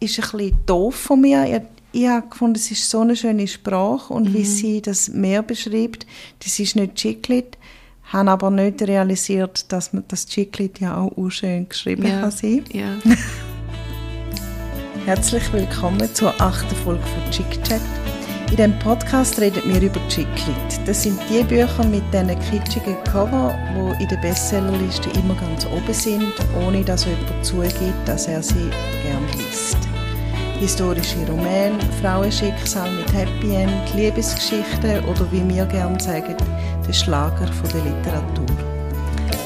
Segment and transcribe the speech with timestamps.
[0.00, 1.44] ist ein bisschen doof von mir.
[1.44, 4.34] Ich, ich habe gefunden, es ist so eine schöne Sprache und mhm.
[4.34, 6.06] wie sie das Meer beschreibt,
[6.42, 7.58] das ist nicht Chiclet,
[8.04, 12.20] habe aber nicht realisiert, dass man das Chiclet ja auch schön geschrieben ja.
[12.20, 12.64] kann sein.
[12.72, 12.96] Ja.
[15.04, 17.80] Herzlich willkommen zur achten Folge von Chick Chat.
[18.50, 20.80] In diesem Podcast reden wir über Chicklit.
[20.84, 25.94] Das sind die Bücher mit diesen kitschigen Cover, die in der Bestsellerliste immer ganz oben
[25.94, 28.70] sind, ohne dass jemand zugibt, dass er sie
[29.04, 29.78] gern liest.
[30.58, 36.34] Historische Romane, Frauenschicksal mit Happy End, Liebesgeschichten oder wie wir gerne sagen,
[36.86, 38.56] der Schlager der Literatur.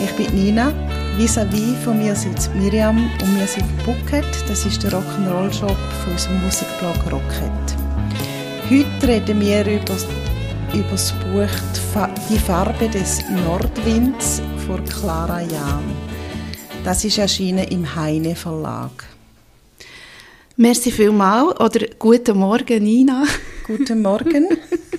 [0.02, 0.72] Ich bin Nina,
[1.18, 6.42] vis-à-vis von mir sitzt Miriam und wir sind Bucket, das ist der Rock'n'Roll-Shop von unserem
[6.42, 7.83] Musikblog Rocket.
[8.70, 9.94] Heute reden wir über,
[10.72, 15.84] über das Buch Die Farbe des Nordwinds von Clara Jahn.
[16.82, 19.04] Das ist erschienen im Heine Verlag.
[20.56, 23.26] Merci vielmals oder guten Morgen, Nina.
[23.66, 24.48] Guten Morgen.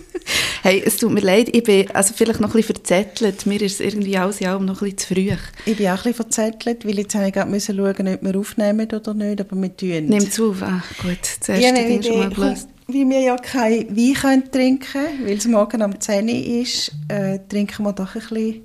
[0.62, 3.48] hey, es tut mir leid, ich bin also vielleicht noch ein bisschen verzettelt.
[3.48, 5.32] Mir ist es irgendwie alles allem noch ein bisschen zu früh.
[5.66, 8.88] Ich bin auch ein bisschen verzettelt, weil jetzt habe ich gerade schauen ob wir aufnehmen
[8.94, 10.62] oder nicht, aber wir tun Nimm zu auf.
[10.62, 14.92] Ah, gut, zuerst ja, Ding schon mal gelöst wie wir ja kein Wein können trinken
[14.92, 18.62] können, weil es morgen am 10 Uhr ist, äh, trinken wir doch ein bisschen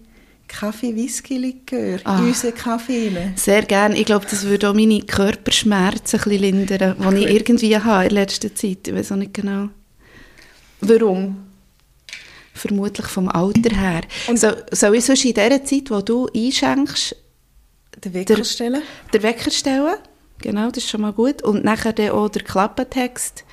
[0.50, 3.34] Kaffee, Whisky, Likör ah, in unseren Kaffee rein.
[3.36, 3.96] Sehr gerne.
[3.96, 8.10] Ich glaube, das würde auch meine Körperschmerzen ein bisschen lindern, die ich irgendwie habe in
[8.10, 8.88] letzter Zeit.
[8.88, 9.68] Ich weiß auch nicht genau.
[10.80, 11.46] Warum?
[12.52, 14.02] Vermutlich vom Alter her.
[14.26, 17.16] Und so, soll ich sonst in der Zeit, wo du einschenkst,
[18.04, 18.82] den Wecker der, stellen?
[19.14, 19.96] Den Wecker stellen,
[20.38, 21.42] genau, das ist schon mal gut.
[21.42, 23.44] Und nachher dann auch der Klappentext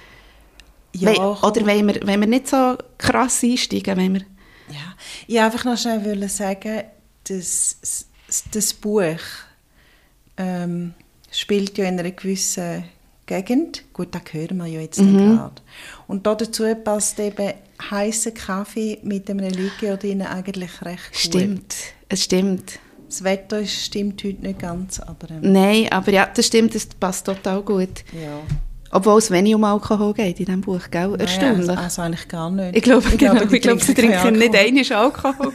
[0.95, 4.21] ja, We oder wenn wir, wenn wir nicht so krass einsteigen, wenn wir...
[4.69, 4.95] Ja,
[5.27, 6.83] ich einfach noch schnell sagen,
[7.23, 7.77] das,
[8.51, 9.19] das Buch
[10.37, 10.93] ähm,
[11.31, 12.83] spielt ja in einer gewissen
[13.25, 13.83] Gegend.
[13.93, 15.35] Gut, da hören wir ja jetzt mhm.
[15.35, 15.61] gerade.
[16.07, 17.53] Und dazu passt eben
[17.91, 21.19] heißer Kaffee mit einem drin eigentlich recht gut.
[21.19, 21.75] Stimmt,
[22.09, 22.79] es stimmt.
[23.07, 25.29] Das Wetter stimmt heute nicht ganz, aber...
[25.29, 28.03] Ähm, Nein, aber ja, das stimmt, das passt total gut.
[28.13, 28.41] Ja.
[28.91, 31.15] Obwohl es wenig um Alkohol geht in diesem Buch, gell?
[31.19, 31.69] Erstaunlich.
[31.69, 32.75] Also, also eigentlich gar nicht.
[32.75, 35.53] Ich glaube, ich glaube, ich glaube sie trinken nicht einiges Alkohol.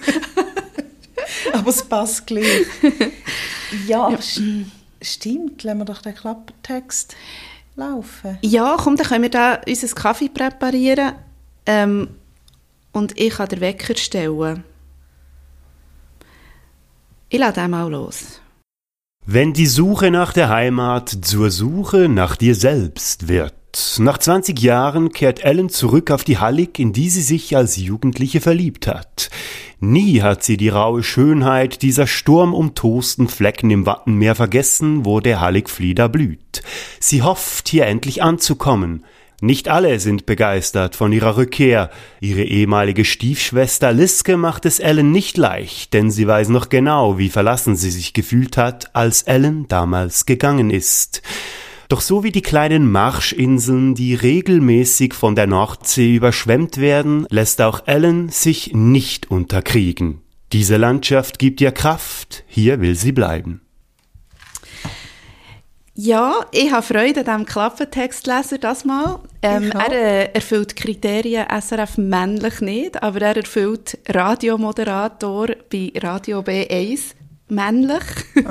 [1.52, 2.66] aber es passt gleich.
[3.86, 4.18] ja, ja.
[4.20, 5.62] stimmt.
[5.62, 7.16] Lassen wir doch den Klappertext
[7.76, 8.38] laufen.
[8.42, 11.12] Ja, komm, dann können wir da unseren Kaffee präparieren
[11.66, 12.08] ähm,
[12.92, 14.64] und ich kann den Wecker stellen.
[17.28, 18.41] Ich lade den mal los.
[19.24, 23.54] Wenn die Suche nach der Heimat zur Suche nach dir selbst wird.
[23.98, 28.40] Nach 20 Jahren kehrt Ellen zurück auf die Hallig, in die sie sich als Jugendliche
[28.40, 29.30] verliebt hat.
[29.78, 36.08] Nie hat sie die raue Schönheit dieser sturmumtosten Flecken im Wattenmeer vergessen, wo der Halligflieder
[36.08, 36.62] blüht.
[36.98, 39.04] Sie hofft, hier endlich anzukommen.
[39.44, 41.90] Nicht alle sind begeistert von ihrer Rückkehr.
[42.20, 47.28] Ihre ehemalige Stiefschwester Liske macht es Ellen nicht leicht, denn sie weiß noch genau, wie
[47.28, 51.22] verlassen sie sich gefühlt hat, als Ellen damals gegangen ist.
[51.88, 57.88] Doch so wie die kleinen Marschinseln, die regelmäßig von der Nordsee überschwemmt werden, lässt auch
[57.88, 60.20] Ellen sich nicht unterkriegen.
[60.52, 63.61] Diese Landschaft gibt ihr Kraft, hier will sie bleiben.
[66.04, 69.20] Ja, ich habe Freude an diesem Klappentextleser das mal.
[69.40, 77.14] Ähm, er äh, erfüllt Kriterien SRF männlich nicht, aber er erfüllt Radiomoderator bei Radio B1
[77.46, 78.02] männlich.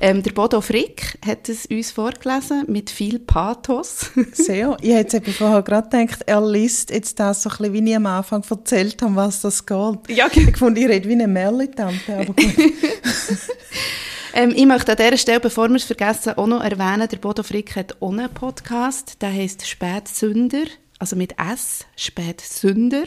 [0.00, 4.10] ähm, der Bodo Frick hat es uns vorgelesen mit viel Pathos.
[4.32, 4.76] Sehr.
[4.82, 7.96] Ich hätte jetzt vorher gerade gedacht, er liest jetzt das so ein bisschen, wie ich
[7.96, 9.98] am Anfang erzählt habe, was das geht.
[10.08, 10.26] Ja.
[10.30, 12.36] Ich fand, ich rede wie eine Merli-Tante, aber gut.
[14.34, 17.42] Ähm, ich möchte an dieser Stelle, bevor wir es vergessen, auch noch erwähnen, der Bodo
[17.42, 20.64] Frick hat auch einen Podcast, der heisst Spätsünder,
[20.98, 23.04] also mit S, Spätsünder.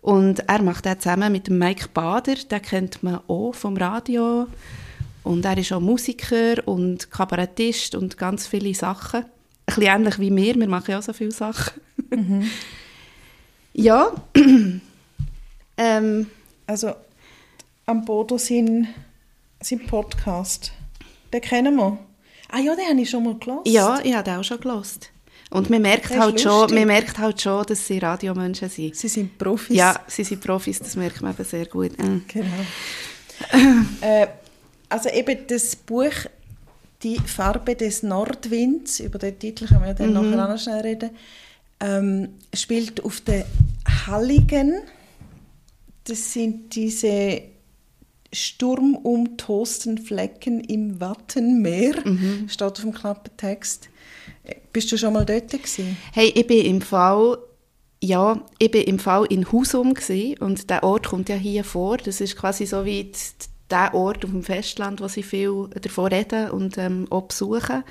[0.00, 4.46] Und er macht das zusammen mit Mike Bader, den kennt man auch vom Radio.
[5.24, 9.24] Und er ist auch Musiker und Kabarettist und ganz viele Sachen.
[9.24, 9.26] Ein
[9.66, 11.80] bisschen ähnlich wie wir, wir machen ja auch so viele Sachen.
[12.10, 12.50] Mhm.
[13.74, 14.12] ja.
[15.76, 16.26] ähm,
[16.66, 16.92] also
[17.86, 18.88] am Bodo sind
[19.60, 20.72] sein Podcast.
[21.32, 21.98] Den kennen wir.
[22.50, 23.62] Ah ja, den habe ich schon mal gelesen.
[23.66, 25.00] Ja, ich habe den auch schon gelesen.
[25.50, 28.96] Und man merkt, halt schon, man merkt halt schon, dass sie Radiomenschen sind.
[28.96, 29.76] Sie sind Profis.
[29.76, 31.92] Ja, sie sind Profis, das merkt man eben sehr gut.
[31.96, 32.46] Genau.
[34.02, 34.26] äh,
[34.90, 36.12] also eben das Buch
[37.02, 40.36] «Die Farbe des Nordwinds», über den Titel können wir dann mhm.
[40.36, 41.10] nachher noch schnell reden,
[41.80, 43.44] ähm, spielt auf den
[44.06, 44.82] Halligen.
[46.04, 47.42] Das sind diese
[48.32, 52.48] sturmumtosten Flecken im Wattenmeer, mhm.
[52.48, 53.88] steht auf dem Klappentext.
[54.72, 55.96] Bist du schon mal dort gewesen?
[56.12, 57.38] Hey, ich bin im Fall,
[58.02, 61.96] ja, ich bin im Fall in Husum gewesen, und der Ort kommt ja hier vor.
[61.96, 63.18] Das ist quasi so wie die,
[63.70, 67.84] der Ort auf dem Festland, wo sie viel davon reden und ähm, auch besuchen.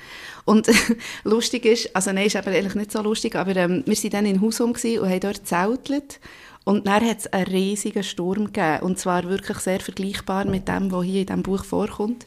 [0.44, 0.68] Und
[1.24, 4.26] lustig ist, also nein, ist aber eigentlich nicht so lustig, aber ähm, wir waren dann
[4.26, 6.20] in Husum gewesen und haben dort zeltet.
[6.68, 8.80] Und dann hat es einen riesigen Sturm gegeben.
[8.82, 12.26] Und zwar wirklich sehr vergleichbar mit dem, was hier in diesem Buch vorkommt.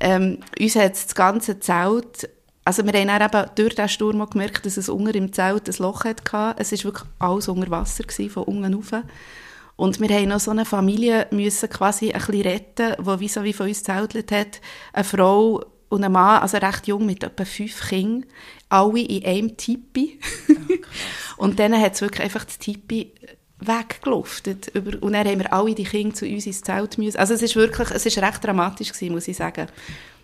[0.00, 2.30] Ähm, uns hat das ganze Zelt
[2.64, 5.68] also wir haben dann eben durch diesen Sturm auch gemerkt, dass es unter im Zelt
[5.68, 6.54] ein Loch hatte.
[6.56, 8.92] Es war wirklich alles unter Wasser, gewesen, von unten rauf.
[9.76, 13.44] Und wir haben noch so eine Familie müssen quasi ein bisschen retten, die wie so
[13.44, 14.60] wie von uns zeltet hat.
[14.94, 18.24] Eine Frau und ein Mann, also recht jung, mit etwa fünf Kindern,
[18.70, 20.18] alle in einem Tipi.
[20.48, 20.54] Oh,
[21.44, 23.12] und dann hat es wirklich einfach das Tipi
[23.60, 24.74] weggeluftet.
[24.74, 27.18] Und dann haben wir alle die Kinder zu uns ins Zelt müssen.
[27.18, 29.66] Also es ist wirklich, es ist recht dramatisch gewesen, muss ich sagen.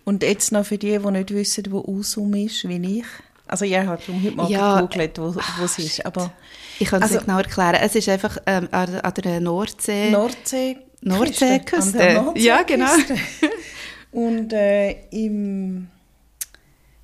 [0.05, 3.07] Und jetzt noch für die, die nicht wissen, wo Usum ist, wie ich.
[3.49, 6.05] Also ich habe heute mal ja, gegoogelt, wo, wo es ist.
[6.05, 6.33] Aber,
[6.79, 7.79] ich kann es also, nicht genau erklären.
[7.81, 10.11] Es ist einfach ähm, an, an der Nordsee.
[10.11, 10.79] Nordsee.
[11.03, 12.15] Nordseeküste.
[12.15, 12.91] Nordsee ja, genau.
[14.13, 15.89] Und äh, im,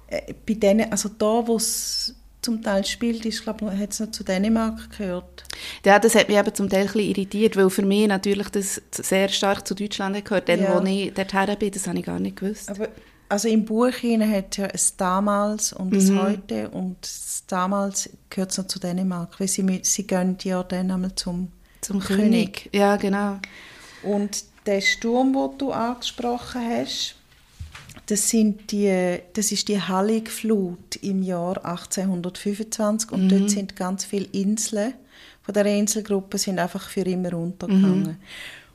[0.08, 4.00] äh, bei denen, also da, wo es zum Teil spielt, ist, glaube ich, hat es
[4.00, 5.44] noch zu Dänemark gehört.
[5.84, 8.82] Ja, das hat mich eben zum Teil ein bisschen irritiert, weil für mich natürlich das
[8.90, 10.48] sehr stark zu Deutschland gehört.
[10.48, 10.74] Dann, ja.
[10.74, 12.68] wo ich dorthin bin, das habe ich gar nicht gewusst.
[12.68, 12.88] Aber
[13.28, 16.22] also im Buch hat ja es damals und es mhm.
[16.22, 20.90] heute und das damals gehört es noch zu Dänemark, weil sie, sie gehen ja dann
[20.90, 21.50] einmal zum,
[21.80, 22.64] zum König.
[22.64, 22.70] König.
[22.72, 23.38] Ja, genau.
[24.02, 27.16] Und der Sturm, den du angesprochen hast,
[28.06, 33.28] das, sind die, das ist die Halligflut im Jahr 1825 und mhm.
[33.28, 34.94] dort sind ganz viele Inseln
[35.42, 38.02] von der Inselgruppe sind einfach für immer untergegangen.
[38.02, 38.16] Mhm.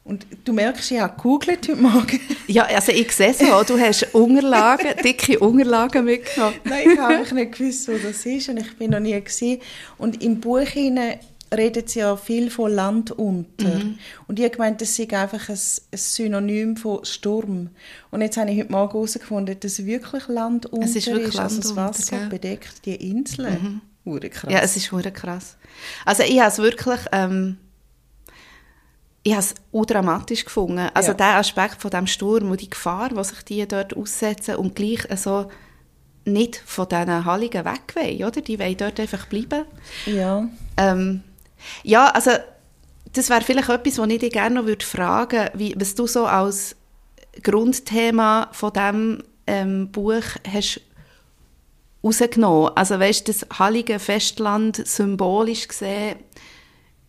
[0.04, 2.20] Und du merkst, ich habe gegoogelt heute Morgen.
[2.48, 6.56] Ja, also ich sehe so, du hast Unterlagen, dicke Unterlagen mitgenommen.
[6.64, 9.60] Nein, ich habe nicht gewusst, wo das ist und ich bin noch nie gesehen.
[9.98, 11.20] Und im Buch hinein
[11.56, 13.76] redet sie ja viel von Land unter.
[13.76, 13.98] Mhm.
[14.28, 17.70] Und ich habe gemeint, das sei einfach ein, ein, Synonym von Sturm.
[18.12, 21.08] Und jetzt habe ich heute Morgen herausgefunden, dass wirklich Land unter es ist.
[21.08, 23.82] Wirklich ist also das Wasser unter, bedeckt die Inseln.
[24.06, 24.20] Mhm.
[24.30, 24.52] krass.
[24.52, 25.58] Ja, es ist krass.
[26.06, 27.00] Also ich habe es wirklich...
[27.12, 27.58] Ähm,
[29.24, 29.56] ich habe es
[29.88, 30.88] dramatisch gefunden.
[30.94, 31.16] Also ja.
[31.16, 35.06] der Aspekt von dem Sturm und die Gefahr, die sich die dort aussetzen und gleich
[35.18, 35.52] so
[36.24, 38.42] nicht von diesen Halligen weg wollen, oder?
[38.42, 39.66] Die wollen dort einfach bleiben.
[40.06, 40.48] Ja.
[40.78, 41.24] Ähm,
[41.84, 42.32] ja, also
[43.14, 46.76] das wäre vielleicht etwas, was ich dich gerne noch fragen würde, was du so als
[47.44, 50.82] Grundthema von diesem ähm, Buch hast
[52.04, 52.72] rausgenommen.
[52.76, 56.18] Also weißt du, das Heilige Festland symbolisch gesehen,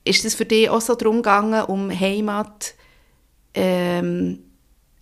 [0.04, 2.74] ist das für dich auch so darum gegangen, um Heimat,
[3.54, 4.44] ähm,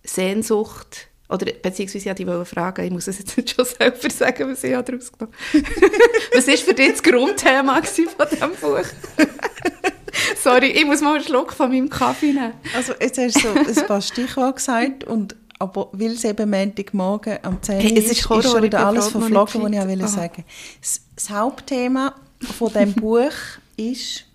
[0.03, 4.63] Sehnsucht, oder beziehungsweise ich wollte fragen, ich muss es jetzt nicht schon selber sagen, was
[4.63, 5.33] ich daraus genommen
[6.33, 8.85] Was war für dich das Grundthema von diesem Buch?
[10.43, 12.53] Sorry, ich muss mal einen Schluck von meinem Kaffee nehmen.
[12.75, 17.39] Also jetzt hast du so ein paar Stichworte gesagt und aber weil es eben Montagmorgen
[17.41, 20.45] am 10 hey, ist, ist, schon wieder alles verflogen, was ich auch will sagen
[20.79, 22.13] das, das Hauptthema
[22.57, 23.31] von dem Buch
[23.75, 24.25] ist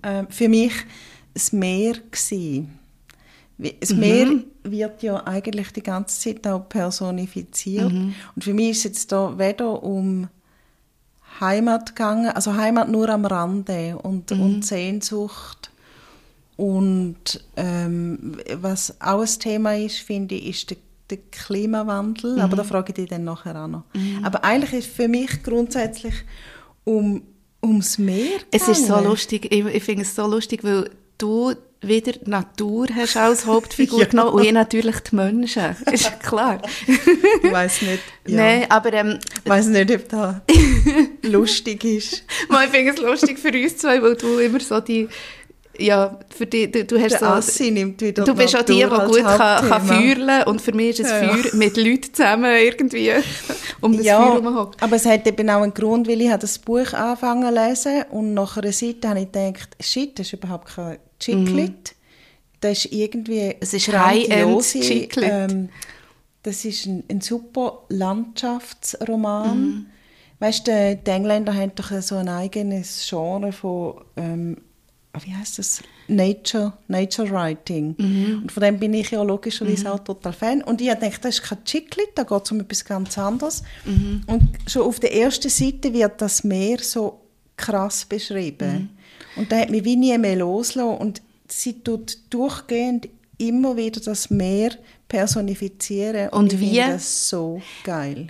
[0.00, 0.72] äh, für mich
[1.34, 2.78] das Meer gewesen.
[3.58, 4.00] Das mhm.
[4.00, 4.28] Meer
[4.64, 7.92] wird ja eigentlich die ganze Zeit auch personifiziert.
[7.92, 8.14] Mhm.
[8.34, 10.28] Und für mich ist es jetzt da weder um
[11.40, 14.40] Heimat gegangen, also Heimat nur am Rande und, mhm.
[14.40, 15.70] und Sehnsucht.
[16.56, 20.76] Und ähm, was auch ein Thema ist, finde ich, ist der,
[21.10, 22.36] der Klimawandel.
[22.36, 22.40] Mhm.
[22.40, 23.84] Aber da frage ich dich dann nachher auch noch.
[23.94, 24.24] Mhm.
[24.24, 26.14] Aber eigentlich ist für mich grundsätzlich
[26.84, 27.22] um,
[27.62, 28.46] ums Meer gegangen.
[28.52, 32.86] Es ist so lustig, ich, ich finde es so lustig, weil du wieder die Natur
[32.94, 34.06] hast als Hauptfigur ja.
[34.06, 35.76] genommen und ich natürlich die Menschen.
[35.92, 36.60] Ist klar.
[36.86, 38.02] ich weiss nicht.
[38.26, 38.36] Ja.
[38.36, 38.92] Nein, aber...
[38.92, 40.36] Ähm, ich weiss nicht, ob das
[41.22, 42.24] lustig ist.
[42.48, 45.08] ich finde es lustig für uns zwei, weil du immer so die
[45.78, 47.64] ja, für die, du, du hast Der so...
[47.64, 51.06] Nimmt wieder Du bist auch die, die gut kann, kann feuern und für mich ist
[51.06, 51.28] es ja.
[51.28, 53.12] Feuer mit Leuten zusammen irgendwie
[53.80, 54.70] um das ja, Feuer herum.
[54.80, 58.34] aber es hat eben auch einen Grund, weil ich das Buch angefangen zu lesen und
[58.34, 61.70] nach einer Seite habe ich gedacht, shit, das ist überhaupt kein Chiclet.
[61.70, 62.04] Mhm.
[62.60, 65.30] Das ist irgendwie Es ist High-End Chiclet.
[65.30, 65.68] Ähm,
[66.42, 69.58] das ist ein, ein super Landschaftsroman.
[69.58, 69.86] Mhm.
[70.38, 74.56] Weißt du, die Engländer haben doch so ein eigenes Genre von ähm,
[75.22, 75.82] wie heißt das?
[76.08, 77.94] Nature, Nature Writing.
[77.98, 78.42] Mhm.
[78.42, 79.90] Und von dem bin ich ja logischerweise mhm.
[79.90, 80.62] auch total Fan.
[80.62, 83.62] Und ich dachte, das ist kein Chiclet, da geht es um etwas ganz anderes.
[83.84, 84.22] Mhm.
[84.26, 87.20] Und schon auf der ersten Seite wird das Meer so
[87.56, 88.90] krass beschrieben.
[89.36, 89.40] Mhm.
[89.40, 90.98] Und da hat mich wie nie mehr losgelassen.
[90.98, 94.72] Und sie tut durchgehend immer wieder das Meer
[95.08, 96.28] personifizieren.
[96.30, 96.76] Und, und wie?
[96.76, 98.28] das so geil.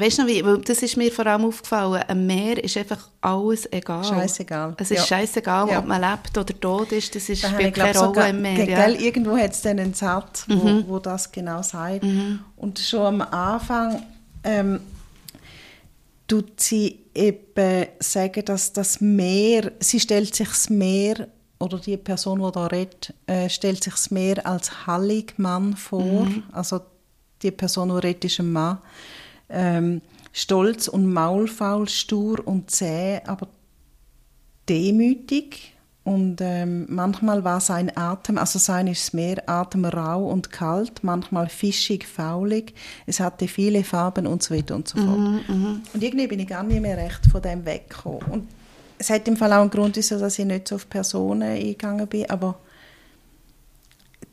[0.00, 3.70] Weißt du wie, weil das ist mir vor allem aufgefallen, am Meer ist einfach alles
[3.72, 4.02] egal.
[4.04, 4.74] Scheißegal.
[4.78, 5.04] Es ist Ja.
[5.04, 5.78] scheißegal, Ja.
[5.78, 8.64] ob man lebt oder tot ist, das ist, Da spielt keine Rolle im Meer.
[8.68, 8.78] Ja.
[8.88, 8.92] Mhm.
[8.94, 12.04] gell, irgendwo hat es dann einen Satz, wo, wo das genau sagt.
[12.56, 14.02] Und schon am Anfang
[14.44, 14.80] ähm,
[16.26, 21.28] tut sie eben sagen, dass das Meer, sie stellt sich das Meer,
[21.58, 26.24] oder die Person, die da redet, äh, stellt sich das Meer als Halligmann vor.
[26.24, 26.44] Mhm.
[26.52, 26.80] Also
[27.42, 28.78] die Person, die redet, ist ein Mann.
[29.50, 30.02] Ähm,
[30.32, 33.48] stolz und maulfaul, stur und zäh, aber
[34.68, 40.50] demütig und ähm, manchmal war sein Atem, also sein ist das Meer, Atem rau und
[40.50, 42.74] kalt, manchmal fischig, faulig,
[43.06, 45.18] es hatte viele Farben und so weiter und so fort.
[45.92, 48.22] Und irgendwie bin ich gar nicht mehr recht von dem weggekommen.
[48.30, 48.48] Und
[48.98, 52.28] es hat im Fall auch einen Grund, dass ich nicht so auf Personen eingegangen bin,
[52.30, 52.58] aber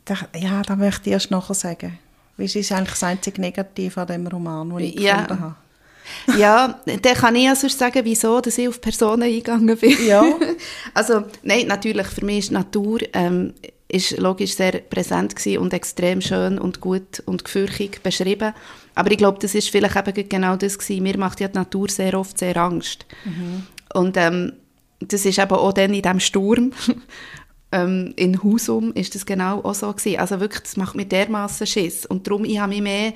[0.06, 1.98] da, ja, da möchte ich erst nachher sagen.
[2.38, 5.22] Es ist eigentlich das einzige Negative an dem Roman, den ich Ja.
[5.22, 5.56] gefunden habe.
[6.38, 9.94] Ja, dann kann ich ja sonst sagen, wieso dass ich auf Personen eingegangen bin.
[10.06, 10.24] Ja.
[10.94, 13.52] also, nein, natürlich, für mich ist Natur ähm,
[13.88, 18.54] ist logisch sehr präsent und extrem schön und gut und gefürchtig beschrieben.
[18.94, 21.02] Aber ich glaube, das ist vielleicht eben genau das gewesen.
[21.02, 23.06] Mir macht ja die Natur sehr oft sehr Angst.
[23.94, 24.52] Und ähm,
[25.00, 26.72] das ist eben auch dann in diesem Sturm
[27.72, 30.18] ähm, in Husum ist das genau auch so gewesen.
[30.18, 32.06] Also wirklich, das macht mir dermaßen Schiss.
[32.06, 33.12] Und darum, ich habe mich mehr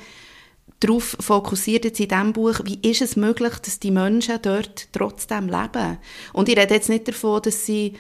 [0.81, 5.49] darauf fokussiert jetzt in diesem Buch, wie ist es möglich, dass die Menschen dort trotzdem
[5.49, 5.99] leben.
[6.33, 7.95] Und ich rede jetzt nicht davon, dass sie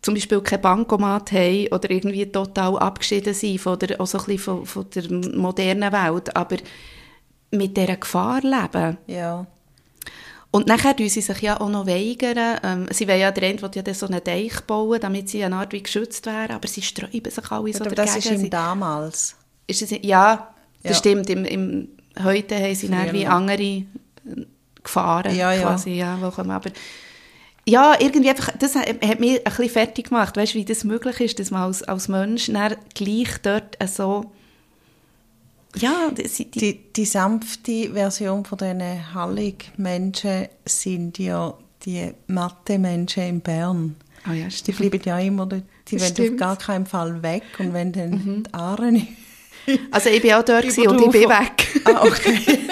[0.00, 4.86] zum Beispiel kein Bankomat haben oder irgendwie total abgeschieden sind von der, so von, von
[4.94, 6.56] der modernen Welt, aber
[7.52, 8.98] mit dieser Gefahr leben.
[9.06, 9.46] Ja.
[10.52, 12.58] Und nachher tun sie sich ja auch noch weigern.
[12.62, 15.56] Ähm, sie wollen ja, der eine will ja so einen Teich bauen, damit sie eine
[15.56, 18.14] Art wie geschützt wären, aber sie sträuben sich alle so aber dagegen.
[18.16, 19.34] das ist Sie- damals.
[19.66, 20.98] ist es, ja, das Ja.
[20.98, 21.30] stimmt.
[21.30, 21.88] Im, im,
[22.22, 23.84] heute haben sie dann wie andere äh,
[24.84, 25.62] Gefahren Ja, ja.
[25.62, 26.50] quasi, ja, die kommen.
[26.50, 26.70] Aber
[27.66, 30.84] ja, irgendwie einfach, das hat hat mich ein bisschen fertig gemacht, weißt du, wie das
[30.84, 34.32] möglich ist, dass man als, als Mensch dann gleich dort so,
[35.76, 43.96] ja, die, die, Die, sanfte Version von diesen Hallig-Menschen sind ja die Mathe-Menschen in Bern.
[44.28, 45.64] oh ja, Die bleiben ja immer dort.
[45.88, 47.42] Die wollen auf gar keinen Fall weg.
[47.58, 48.92] Und wenn dann die Aare
[49.90, 51.82] Also ich bin auch dort und ich bin weg.
[51.84, 52.38] Ah, okay.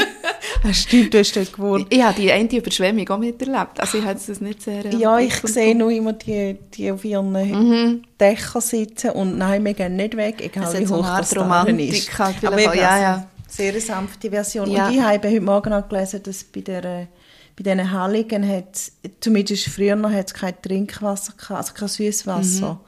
[0.73, 1.87] Stimmt, du hast dort gewohnt.
[1.90, 4.85] Ich habe die eine Überschwemmung auch miterlebt, also ich habe das nicht sehr...
[4.85, 9.75] äh, Ja, ich sehe nur immer die, die auf ihren Dächern sitzen und nein, wir
[9.75, 12.19] gehen nicht weg, egal Es hat wie so hoch Art das Romantik ist.
[12.19, 13.26] halt Aber eben, ja, also, ja.
[13.49, 14.71] Sehr sanfte Version.
[14.71, 14.87] Ja.
[14.88, 17.09] Und ich habe heute Morgen auch gelesen, dass bei der
[17.57, 18.78] bei diesen Halligen hat
[19.21, 22.80] zumindest früher noch hat's kein Trinkwasser gehabt, also kein Süßwasser,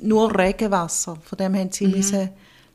[0.00, 0.08] Mhm.
[0.08, 1.16] nur Regenwasser.
[1.24, 2.28] Von dem haben sie müssen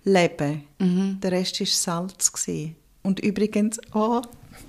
[0.04, 0.64] leben.
[0.80, 1.20] Mhm.
[1.22, 2.76] Der Rest war Salz gewesen.
[3.04, 4.22] Und übrigens, oh,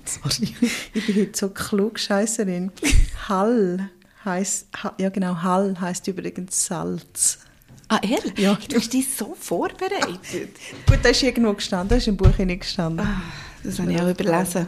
[0.05, 0.55] sorry,
[0.93, 2.71] ich bin heute so klug, Scheisserin.
[3.29, 3.89] Hall
[4.25, 4.67] heißt,
[4.97, 7.39] ja genau, Hall heißt übrigens Salz.
[7.87, 8.37] Ah, ehrlich?
[8.37, 8.57] Ja.
[8.69, 10.19] Du hast dich so vorbereitet.
[10.87, 13.05] Gut, das ist irgendwo gestanden, das ist im Buch nicht gestanden.
[13.05, 13.21] Ah,
[13.63, 14.67] das habe ich auch überlesen.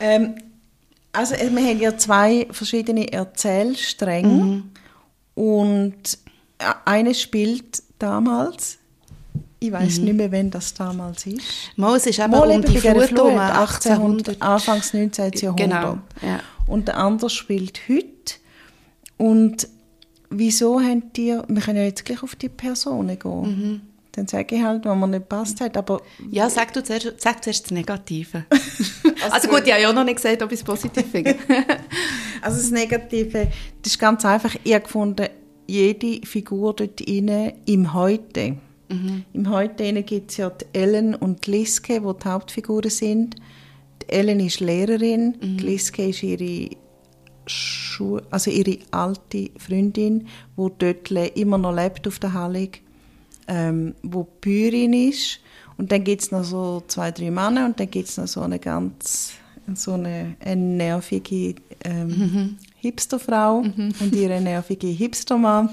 [0.00, 0.34] Ähm,
[1.12, 4.70] also äh, wir haben ja zwei verschiedene Erzählstränge Mhm.
[5.34, 6.18] und
[6.58, 8.78] äh, eine spielt damals,
[9.58, 10.04] ich weiß Mhm.
[10.04, 11.40] nicht mehr, wann das damals ist.
[11.76, 14.42] Mal, es ist eben Mal um die Flut Flut, um 1800, 1800.
[14.42, 15.32] Anfangs 19.
[15.40, 15.70] Jahrhundert.
[15.70, 16.40] Genau, ja.
[16.66, 18.06] Und der andere spielt heute.
[19.16, 19.68] Und
[20.30, 23.40] wieso haben die, wir können ja jetzt gleich auf die Personen gehen.
[23.42, 23.80] Mhm.
[24.12, 27.44] Dann sage ich halt, wenn mir nicht passt hat, aber Ja, sag du zuerst, sag
[27.44, 28.44] zuerst das Negative.
[29.30, 31.34] also gut, ich habe ja auch noch nicht gesagt, ob ich es positiv finde.
[32.42, 33.48] Also das Negative,
[33.82, 34.54] das ist ganz einfach.
[34.62, 35.26] Ich habe gefunden,
[35.66, 38.56] jede Figur dort inne im Heute.
[39.32, 43.36] Im Heute gibt es ja die Ellen und die Liske, die die Hauptfiguren sind.
[44.02, 46.70] Die Ellen ist Lehrerin, die Liske ist ihre,
[47.46, 50.26] Schu also ihre alte Freundin,
[50.56, 52.82] die dort immer noch lebt auf der Hallig,
[53.48, 55.40] ähm, wo Bäuerin ist.
[55.78, 58.40] Und dann gibt es noch so zwei, drei Männer und dann gibt es noch so
[58.40, 59.34] eine ganz
[59.74, 65.70] so eine, eine nervige ähm, Hipsterfrau und ihre nervige Hipstermann.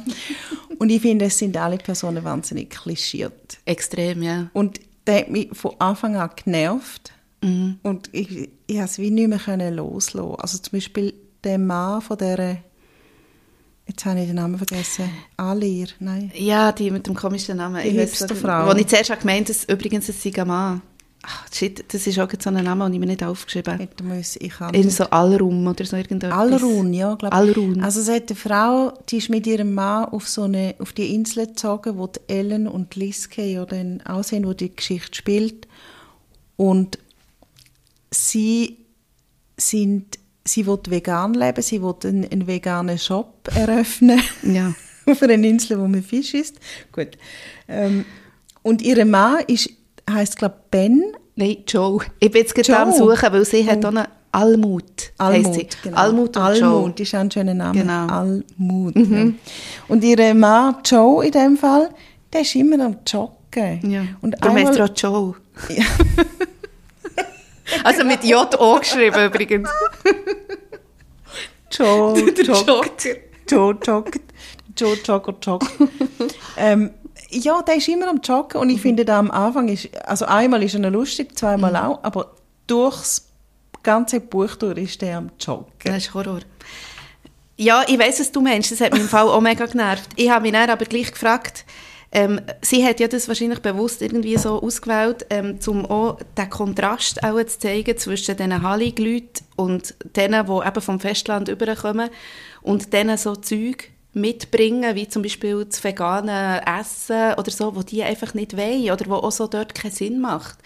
[0.79, 3.57] und ich finde, es sind alle Personen wahnsinnig klischiert.
[3.65, 4.49] Extrem, ja.
[4.53, 7.11] Und der hat mich von Anfang an genervt.
[7.41, 10.35] Und ich, ich habe es wie nicht mehr können loslassen.
[10.39, 12.59] Also zum Beispiel der Mann von der,
[13.85, 16.31] jetzt habe ich den Namen vergessen, Alir, nein.
[16.35, 17.81] Ja, die mit dem komischen Namen.
[17.83, 18.67] Die Ich weiss Hipsterfrau.
[18.67, 20.81] Wo ich zuerst habe gemeint dass übrigens ein Sigaman.
[21.25, 23.83] Ach, shit, das ist auch so ein Name, den ich mir nicht aufgeschrieben habe.
[23.83, 23.89] Ich
[24.75, 26.37] In so Allrum oder so irgendetwas.
[26.37, 27.81] Alrun, ja, glaube Alrun.
[27.81, 31.15] Also es hat eine Frau, die ist mit ihrem Mann auf so eine, auf die
[31.15, 35.67] Insel gezogen, wo die Ellen und Liske ja dann auch sind, wo die Geschichte spielt.
[36.57, 36.99] Und
[38.11, 38.79] sie
[39.55, 44.21] sind, sie will vegan leben, sie will einen, einen veganen Shop eröffnen.
[44.43, 44.75] Ja.
[45.05, 46.59] auf einer Insel, wo man Fisch isst.
[46.91, 47.17] Gut.
[47.67, 48.05] Ähm,
[48.61, 49.69] und ihr Mann ist,
[50.09, 51.03] heisst glaube Ben.
[51.35, 51.99] Nein, Joe.
[52.19, 52.77] Ich bin jetzt gerade Joe.
[52.77, 55.13] am Suchen, weil sie hat auch einen Almut.
[55.17, 55.97] Almut, genau.
[55.97, 56.93] Almut und Almut Joe.
[56.97, 57.79] ist ein schöner Name.
[57.79, 58.07] Genau.
[58.07, 58.95] Almut.
[58.95, 59.27] Ja.
[59.87, 61.89] Und ihr Mann Joe in dem Fall,
[62.31, 63.91] der ist immer am Joggen.
[63.91, 64.05] Ja.
[64.21, 65.35] Und Darum einmal, er auch Joe.
[67.83, 69.69] also mit J-O geschrieben übrigens.
[71.71, 72.45] Joe joggt.
[72.47, 73.17] Jogger.
[73.49, 74.21] Joe joggt.
[74.75, 75.71] Joe Jogger joggt.
[76.57, 76.91] ähm,
[77.33, 80.63] ja, der ist immer am Joggen und ich finde, da am Anfang ist, also einmal
[80.63, 82.31] ist er noch lustig, zweimal auch, aber
[82.67, 83.29] durchs
[83.81, 85.67] ganze Buch durch ist der am Joggen.
[85.83, 86.39] Das ist Horror.
[87.57, 88.71] Ja, ich weiss, was du meinst.
[88.71, 90.09] Das hat mich im Fall auch mega genervt.
[90.15, 91.65] Ich habe mich dann aber gleich gefragt,
[92.11, 97.23] ähm, sie hat ja das wahrscheinlich bewusst irgendwie so ausgewählt, ähm, um auch den Kontrast
[97.23, 102.09] auch zu zeigen zwischen diesen Hallig-Leuten und denen, die eben vom Festland überkommen
[102.61, 108.03] und denen so Zeug mitbringen, wie zum Beispiel das vegane Essen oder so, wo die
[108.03, 110.57] einfach nicht wollen oder wo auch so dort keinen Sinn macht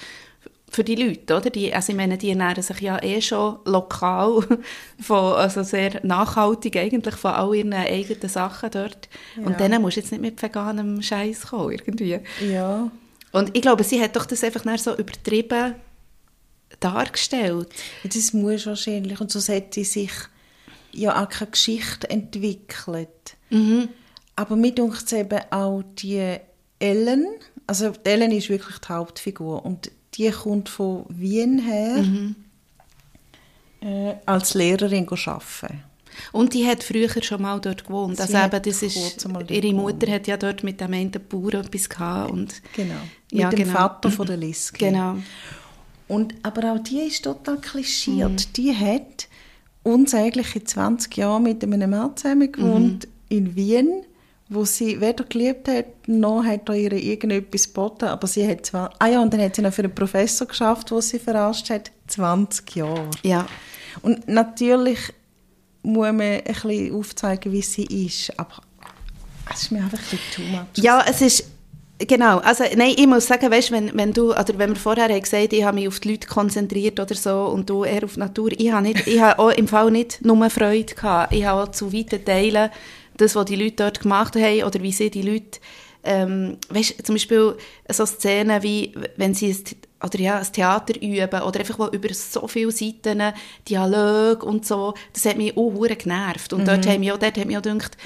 [0.69, 1.49] für die Leute, oder?
[1.49, 4.45] Die, also ich meine, die ernähren sich ja eh schon lokal,
[5.01, 9.07] von, also sehr nachhaltig eigentlich von all ihren eigenen Sachen dort.
[9.37, 12.19] Und denen musst du jetzt nicht mit veganem Scheiß kommen, irgendwie.
[12.45, 12.91] Ja.
[13.31, 15.75] Und ich glaube, sie hat doch das einfach so übertrieben
[16.79, 17.69] dargestellt.
[18.03, 19.21] Ja, Das muss wahrscheinlich.
[19.21, 20.11] Und so hat sie sich
[20.91, 23.37] ja auch keine Geschichte entwickelt.
[24.35, 26.35] Aber mir dunkt es eben auch die
[26.79, 27.25] Ellen,
[27.65, 32.03] also Ellen ist wirklich die Hauptfigur und die kommt von Wien her
[33.81, 35.83] äh, als Lehrerin arbeiten.
[36.31, 38.17] Und die hat früher schon mal dort gewohnt.
[38.17, 40.09] Sie Also eben, das ist, ihre Mutter gewohnt.
[40.09, 42.31] hat ja dort mit dem einen Bauer etwas gehabt.
[42.31, 42.95] Und, Genau.
[43.31, 43.73] Mit Ja, dem genau.
[43.73, 44.77] Vater von der Liske.
[44.79, 45.17] genau.
[46.07, 48.29] Und, aber auch die ist total klischiert.
[48.31, 48.53] Mhm.
[48.55, 49.27] Die hat
[49.83, 53.12] unsägliche 20 Jahre mit einem Mann zusammen gewohnt Mhm.
[53.29, 54.03] In Wien,
[54.49, 58.05] wo sie weder geliebt hat, noch hat er ihr irgendetwas geboten.
[58.05, 58.91] Aber sie hat zwar...
[58.99, 61.91] Ah ja, und dann hat sie noch für einen Professor geschafft, wo sie verarscht hat.
[62.07, 63.09] 20 Jahre.
[63.23, 63.45] Ja.
[64.01, 64.99] Und natürlich
[65.83, 68.37] muss man ein bisschen aufzeigen, wie sie ist.
[68.39, 68.61] Aber
[69.53, 70.67] es ist mir einfach ein bisschen too much.
[70.75, 71.43] Ja, es ist
[71.97, 72.39] genau.
[72.39, 75.53] Also nein, ich muss sagen, weißt, wenn, wenn du oder wenn wir vorher haben gesagt,
[75.53, 78.51] ich habe mich auf die Leute konzentriert oder so und du eher auf die Natur,
[78.51, 81.33] ich habe nicht, ich habe auch im Fall nicht nur Freude gehabt.
[81.33, 82.69] Ich habe auch zu weiten Teilen
[83.17, 85.60] das, was die Leute dort gemacht haben oder wie sie die Leute
[86.03, 87.56] ähm, weißt, zum Beispiel
[87.89, 89.63] so Szenen wie, wenn sie ein,
[90.06, 93.21] oder ja, ein Theater üben oder einfach wo über so viele Seiten
[93.67, 96.53] Dialog und so, das hat mich auch verdammt genervt.
[96.53, 97.97] Und dort, haben mich auch, dort hat mich auch gedacht,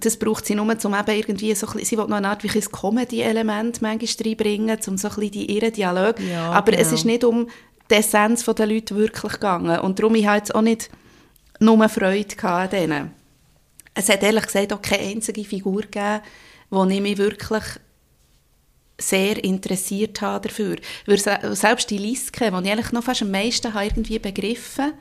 [0.00, 2.42] das braucht sie nur, um eben irgendwie so ein bisschen, sie will noch eine Art
[2.42, 6.20] wie ein Comedy-Element manchmal reinbringen, um so ein bisschen die, ihren Dialog.
[6.20, 6.94] Ja, Aber es genau.
[6.94, 7.48] ist nicht um
[7.90, 9.80] die Essenz der Leute wirklich gegangen.
[9.80, 10.90] Und darum ich jetzt auch nicht
[11.60, 13.10] nur Freude an denen.
[13.96, 16.20] Es hat ehrlich gesagt auch keine einzige Figur gegeben,
[16.70, 17.64] wo ich mich wirklich
[18.98, 20.76] sehr interessiert habe dafür.
[21.06, 24.94] Weil se- selbst die Liske, die ich eigentlich noch fast am meisten habe irgendwie begriffen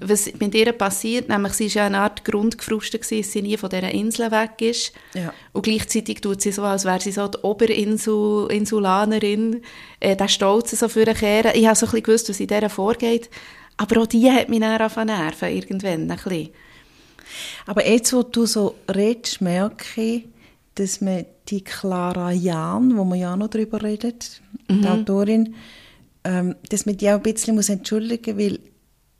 [0.00, 3.70] was mit ihr passiert, nämlich sie war ja eine Art Grundgefrustet, dass sie nie von
[3.70, 4.92] dieser Insel weg ist.
[5.14, 5.32] Ja.
[5.52, 9.62] Und gleichzeitig tut sie so, als wäre sie so die Oberinsulanerin,
[10.00, 11.52] äh, der Stolz so für kehren.
[11.54, 13.30] Ich habe so ein bisschen gewusst, was in dieser vorgeht.
[13.78, 16.50] Aber auch die hat mich dann nerven, irgendwann ein bisschen.
[17.66, 20.24] Aber jetzt, wo du so redest, merke ich,
[20.74, 24.14] dass man die Clara Jahn, wo wir ja auch noch drüber reden,
[24.70, 24.86] die Mhm.
[24.86, 25.54] Autorin,
[26.24, 28.58] ähm, dass man die auch ein bisschen muss entschuldigen muss, weil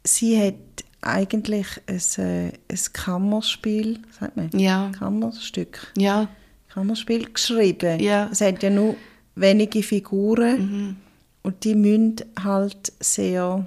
[0.05, 0.55] sie hat
[1.03, 4.51] eigentlich ein, äh, ein Kammerspiel, sagt man?
[4.57, 4.91] Ja.
[4.99, 6.29] Kammerstück, Ja,
[6.69, 8.01] Kammerspiel geschrieben.
[8.01, 8.29] Ja.
[8.33, 8.95] Es hat ja nur
[9.35, 10.97] wenige Figuren
[11.43, 13.67] und die müssen halt sehr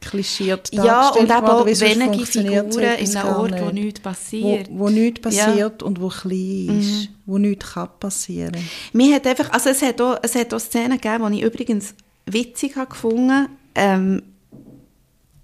[0.00, 3.74] klischiert ja und eben auch wenige Figuren in einem Ort, wo nicht.
[3.74, 4.68] nichts passiert.
[4.70, 5.46] Wo, wo nichts Ja.
[5.46, 5.50] Mhm.
[5.50, 8.56] passiert und wo klein ist, wo nichts kann passieren.
[8.92, 11.94] Mir hat einfach, also es hat auch, es hat auch Szenen gegeben, die ich übrigens
[12.26, 14.22] witzig habe gefunden ähm,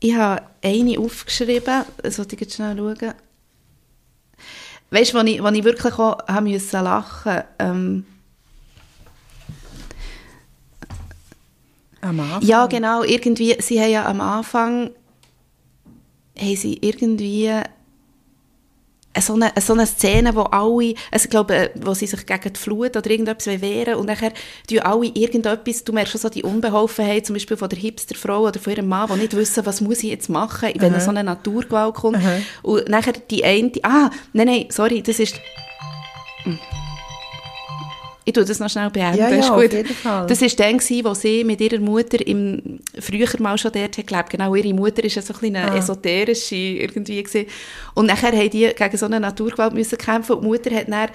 [0.00, 3.14] Ich habe eine aufgeschrieben, das wollte ich jetzt schnell schauen.
[4.90, 8.06] Weißt du, wo ich, wo ich wirklich auch haben müssen lachen ähm,
[12.04, 12.42] Am Anfang.
[12.42, 14.90] Ja, genau, irgendwie, sie haben ja am Anfang,
[16.38, 17.50] haben sie irgendwie
[19.20, 22.60] so eine, so eine Szene, wo alle, also ich glaube, wo sie sich gegen die
[22.60, 24.32] Flut oder irgendetwas wehren und nachher
[24.68, 28.60] tun alle irgendetwas, du merkst schon so die Unbeholfenheit, zum Beispiel von der Hipsterfrau oder
[28.60, 31.94] von ihrem Mann, die nicht wissen, was muss ich jetzt machen, wenn so eine Naturgewalt
[31.94, 32.18] kommt.
[32.18, 32.36] Aha.
[32.62, 35.36] Und nachher die eine, ah, nein, nein, sorry, das ist,
[38.26, 39.18] Ich tue das noch schnell beenden.
[39.18, 39.72] Ja, ja, ist auf gut.
[39.72, 40.26] jeden Fall.
[40.26, 44.06] Das war dann, gewesen, wo sie mit ihrer Mutter im, früher mal schon dort hat
[44.06, 44.30] gelebt.
[44.30, 45.76] Genau, ihre Mutter ist ja so ein bisschen eine Ah.
[45.76, 47.46] esoterische irgendwie gewesen.
[47.94, 51.08] Und nachher haben die gegen so eine Naturgewalt müssen kämpfen und die Mutter hat dann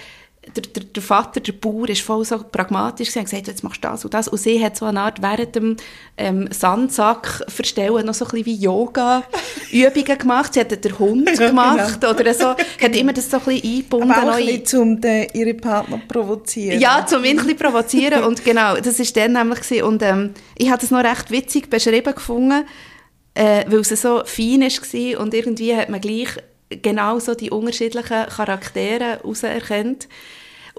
[0.55, 3.87] der, der, der Vater, der Bauer, ist voll so pragmatisch und gesagt, jetzt machst du
[3.87, 4.27] das und das.
[4.27, 5.77] Und sie hat so eine Art während dem
[6.17, 10.53] ähm, Sandsack verstellen noch so ein bisschen wie Yoga-Übungen gemacht.
[10.53, 12.49] Sie hat den Hund gemacht oder so.
[12.49, 14.11] Hat immer das so ein bisschen eingebunden.
[14.11, 16.79] Aber auch ein bisschen, um den, ihre Partner zu provozieren.
[16.79, 18.23] ja, zum ihn ein bisschen provozieren.
[18.23, 19.59] Und genau, das war dann nämlich.
[19.59, 19.83] Gewesen.
[19.83, 22.65] Und ähm, ich habe das noch recht witzig beschrieben gefunden,
[23.33, 26.29] äh, weil es so fein war und irgendwie hat man gleich
[26.69, 30.07] genau so die unterschiedlichen Charaktere herauserkannt.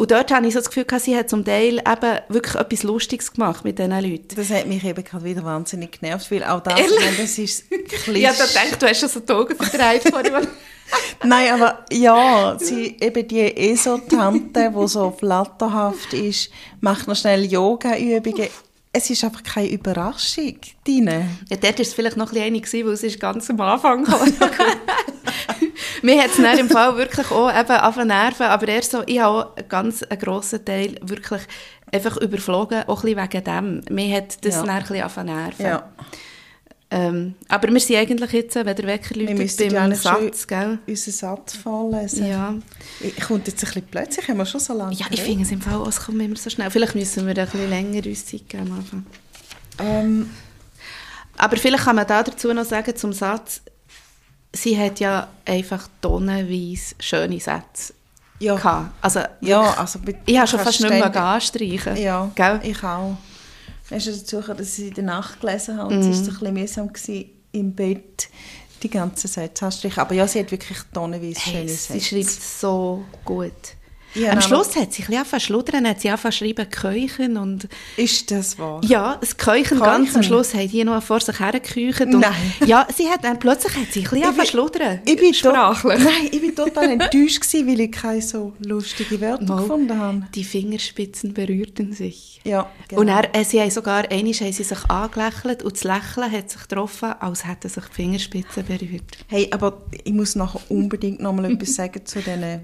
[0.01, 3.35] Und dort habe ich so das Gefühl, sie hat zum Teil eben wirklich etwas Lustiges
[3.35, 4.35] gemacht mit diesen Leuten.
[4.35, 8.27] Das hat mich eben gerade wieder wahnsinnig genervt, weil auch das, meine, das ist Ich
[8.27, 10.49] habe gedacht, du hast schon so die Augen verdreht vorhin.
[11.23, 18.49] Nein, aber ja, sie, eben die ESO-Tante, die so flatterhaft ist, macht noch schnell Yoga-Übungen.
[18.93, 21.07] Es ist einfach keine Überraschung drin.
[21.49, 24.05] Ja, dort war es vielleicht noch ein bisschen einig, weil es ist ganz am Anfang
[24.05, 24.35] gekommen.
[26.03, 29.03] Mir hat es dann im Fall wirklich auch eben angefangen zu nerven, aber erst so,
[29.07, 31.43] ich habe auch einen ganz einen grossen Teil wirklich
[31.93, 33.95] einfach überflogen, auch ein bisschen wegen dem.
[33.95, 34.61] Mir hat das Ja.
[34.63, 35.67] dann ein bisschen angefangen zu nerven.
[35.67, 35.89] Ja.
[36.93, 40.79] Ähm, aber wir sind eigentlich jetzt, wenn der Wecker läutet, beim Satz, gell?
[40.89, 42.27] Unseren Satz vorlesen.
[42.27, 42.55] Ja.
[42.99, 45.53] Ich kommt jetzt ein bisschen plötzlich, haben wir schon so lange ja, ich finde es
[45.53, 46.69] im Fall, auch, es kommt immer so schnell.
[46.69, 49.07] Vielleicht müssen wir ein bisschen länger uns Zeit geben am Anfang.
[49.79, 50.31] ähm,
[51.37, 53.61] Aber vielleicht kann man da dazu noch sagen, zum Satz,
[54.53, 57.95] sie hat ja einfach tonnenweise schöne Sätze
[58.41, 58.91] ja, gehabt.
[59.01, 61.97] Also, ja, also ich habe schon fast nicht mehr anstreichen.
[61.97, 62.59] Ja, Gell?
[62.65, 63.17] ich auch.
[63.91, 66.11] Weißt du, dazu, dass ich sie in der Nacht gelesen habe und Mhm.
[66.11, 68.29] es war so ein bisschen mühsam gewesen, im Bett
[68.83, 69.99] die ganzen Sätze anstreichen.
[70.01, 72.01] Aber ja, sie hat wirklich tonnenweise Hey, schöne sie Sätze.
[72.01, 73.53] schreibt so gut.
[74.15, 77.37] Ja, Am Schluss hat sie ein bisschen angefangen zu schludern, hat sie angefangen schreiben, Keuchen
[77.37, 77.69] und...
[77.97, 78.81] Ist das wahr?
[78.85, 79.81] Ja, das Keuchen, Keuchen?
[79.81, 82.01] ganz am Schluss haben die noch vor sich hergekeucht.
[82.03, 82.35] und- Nein.
[82.67, 84.99] Ja, sie hat dann plötzlich hat sie ein bisschen angefangen zu schludern.
[85.07, 85.99] Ich bin, sprachlich.
[86.01, 89.61] Nein, ich bin total enttäuscht gewesen, weil ich keine so lustige Wörter Mal.
[89.63, 90.23] gefunden habe.
[90.35, 92.41] Die Fingerspitzen berührten sich.
[92.45, 93.03] Ja, genau.
[93.03, 96.51] Und er, äh, sie haben sogar, einmal haben sie sich angelächelt und das Lächeln hat
[96.51, 99.19] sich getroffen, als hätten sich die Fingerspitzen berührt.
[99.29, 102.63] Hey, aber ich muss nachher unbedingt noch mal etwas sagen zu diesen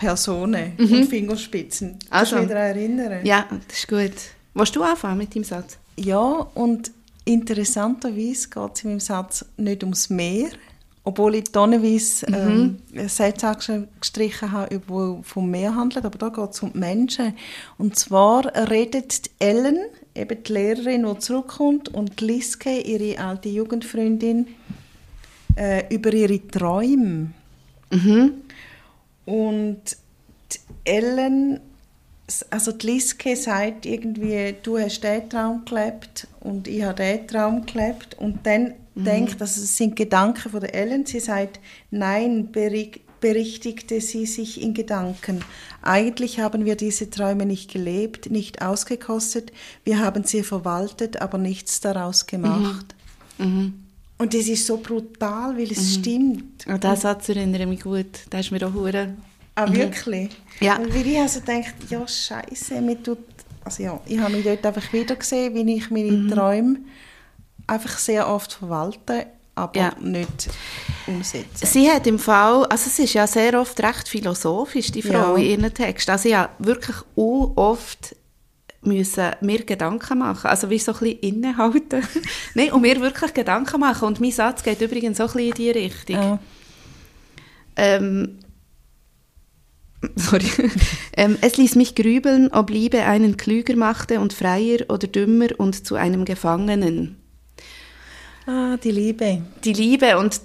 [0.00, 1.98] Personen und Fingerspitzen.
[2.10, 2.48] Kannst du Also.
[2.48, 3.20] daran erinnern?
[3.24, 4.12] Ja, das ist gut.
[4.54, 5.76] Willst du anfangen mit deinem Satz?
[5.96, 6.90] Ja, und
[7.26, 10.48] interessanterweise geht es in meinem Satz nicht ums Meer,
[11.04, 16.62] obwohl ich tonnenweise ähm, Sätze angestrichen habe, die vom Meer handeln, aber da geht es
[16.62, 17.34] um die Menschen.
[17.76, 19.78] Und zwar redet Ellen,
[20.14, 24.48] eben die Lehrerin, die zurückkommt, und Liske, ihre alte Jugendfreundin,
[25.56, 27.32] äh, über ihre Träume.
[29.24, 29.82] Und
[30.84, 31.60] Ellen,
[32.50, 37.66] also die Liske sagt irgendwie, du hast den Traum gelebt und ich habe den Traum
[37.66, 38.16] gelebt.
[38.18, 42.50] Und dann denkt, also es sind Gedanken von der Ellen, sie sagt, nein,
[43.20, 45.44] berichtigte sie sich in Gedanken.
[45.82, 49.52] Eigentlich haben wir diese Träume nicht gelebt, nicht ausgekostet,
[49.84, 52.94] wir haben sie verwaltet, aber nichts daraus gemacht.
[54.20, 56.66] Und das ist so brutal, weil es stimmt.
[56.68, 58.30] An diesen Satz erinnere ich mich gut.
[58.30, 59.14] Der ist mir auch hure.
[59.54, 60.28] Ah, wirklich?
[60.60, 60.76] Ja.
[60.76, 63.18] Und weil ich also gedacht, ja, scheiße, mir tut,
[63.64, 66.30] also ja, ich habe mich dort einfach wieder gesehen, wie ich meine Mhm.
[66.30, 66.76] Träume
[67.66, 69.92] einfach sehr oft verwalte, aber Ja.
[70.00, 70.50] nicht
[71.06, 71.64] umsetze.
[71.66, 75.42] Sie hat im Fall, also es ist ja sehr oft recht philosophisch, die Frau Ja.
[75.42, 76.10] in ihren Texten.
[76.10, 78.14] Also habe wirklich oft
[78.82, 82.02] müssen mir Gedanken machen, also wie so ein bisschen innehalten.
[82.54, 84.08] Nein, und mir wirklich Gedanken machen.
[84.08, 86.16] Und mein Satz geht übrigens auch ein bisschen in die Richtung.
[86.16, 86.38] Ja.
[87.76, 88.38] Ähm,
[90.16, 90.46] sorry.
[91.16, 95.86] ähm, es ließ mich grübeln, ob Liebe einen klüger machte und freier oder dümmer und
[95.86, 97.16] zu einem Gefangenen.
[98.46, 99.42] Ah, die Liebe.
[99.64, 100.40] Die Liebe und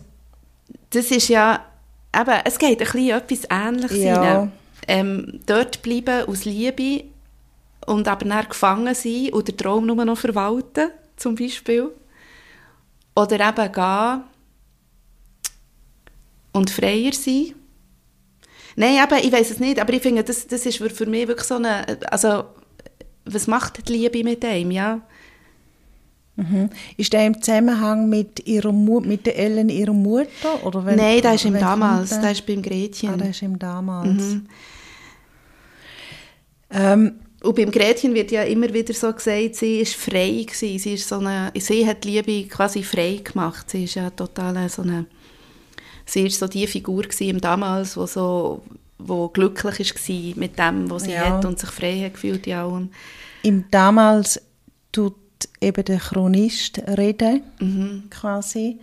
[0.89, 1.65] das ist ja,
[2.13, 4.21] eben, es geht ein bisschen etwas Ähnliches Ja.
[4.21, 4.51] rein.
[4.87, 7.05] Ähm, dort bleiben aus Liebe
[7.85, 11.91] und aber dann gefangen sein und den Traum nur noch verwalten, zum Beispiel.
[13.15, 14.23] Oder eben gehen
[16.51, 17.53] und freier sein.
[18.75, 21.47] Nein, eben, ich weiß es nicht, aber ich finde, das, das ist für, mich wirklich
[21.47, 22.45] so eine, also,
[23.23, 25.01] was macht die Liebe mit einem, ja?
[26.35, 26.69] Mhm.
[26.97, 30.65] Ist der im Zusammenhang mit, ihrer Mu mit der Ellen, ihrer Mutter?
[30.65, 33.09] Oder wenn, Nein, das ist im damals, das ist beim Gretchen.
[33.11, 34.21] Ah, das ist im damals.
[34.21, 34.47] Mhm.
[36.71, 40.79] Ähm, Und beim Gretchen wird ja immer wieder so gesagt, sie ist frei gewesen.
[40.79, 43.69] Sie, ist so eine, sie hat die Liebe quasi frei gemacht.
[43.69, 45.05] Sie ist ja total so eine,
[46.05, 48.61] sie ist so die Figur gewesen im damals, wo so
[48.97, 51.25] wo glücklich war mit dem, was sie Ja.
[51.37, 52.89] hat und sich frei hat gefühlt in allem.
[53.43, 54.41] Im damals
[54.93, 55.13] tut
[55.59, 58.03] eben der Chronist reden, Mhm.
[58.09, 58.79] quasi.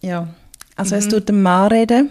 [0.00, 0.28] Ja,
[0.76, 2.10] also es tut der Mann reden.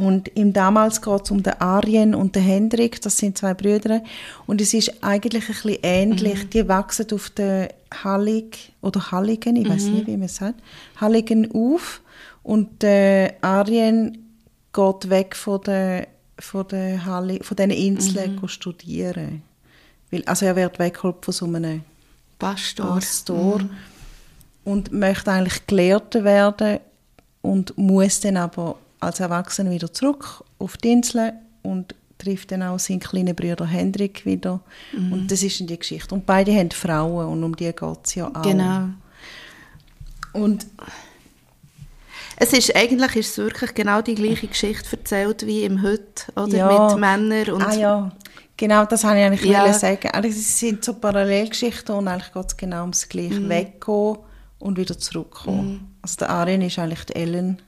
[0.00, 4.02] Und im damals geht es um den Arjen und den Hendrik, das sind zwei Brüder.
[4.46, 6.48] Und es ist eigentlich ein bisschen ähnlich.
[6.48, 10.58] Die wachsen auf der Hallig oder Halligen, ich weiß nicht, wie man es sagt,
[10.98, 12.00] Halligen auf.
[12.42, 14.26] Und der Arjen
[14.72, 16.08] geht weg von der,
[16.38, 19.42] von der Halli, von diesen Inseln go studieren.
[20.10, 21.82] Weil, also er wird weggeholt von so einem
[22.38, 22.86] Pastor.
[22.86, 23.60] Pastor
[24.64, 26.78] und möchte eigentlich Gelehrter werden
[27.42, 31.32] und muss dann aber als Erwachsener wieder zurück auf die Insel
[31.62, 34.60] und trifft dann auch seinen kleinen Bruder Hendrik wieder.
[34.94, 36.14] Und das ist dann die Geschichte.
[36.14, 38.42] Und beide haben Frauen und um die geht es ja auch.
[38.42, 38.88] Genau.
[40.34, 40.66] Und
[42.42, 46.56] Es ist, eigentlich ist es wirklich genau die gleiche Geschichte erzählt wie im Heute, oder?
[46.56, 46.88] Ja.
[46.88, 47.62] Mit Männern und...
[47.62, 48.12] ah ja,
[48.56, 49.70] genau, das habe ich eigentlich Ja.
[49.74, 50.08] sagen.
[50.10, 53.46] Also es sind so Parallelgeschichten und eigentlich geht es genau ums Gleiche.
[53.46, 54.16] Weggehen
[54.58, 55.94] und wieder zurückkommen.
[56.00, 57.60] Also der Arjen ist eigentlich die Ellen.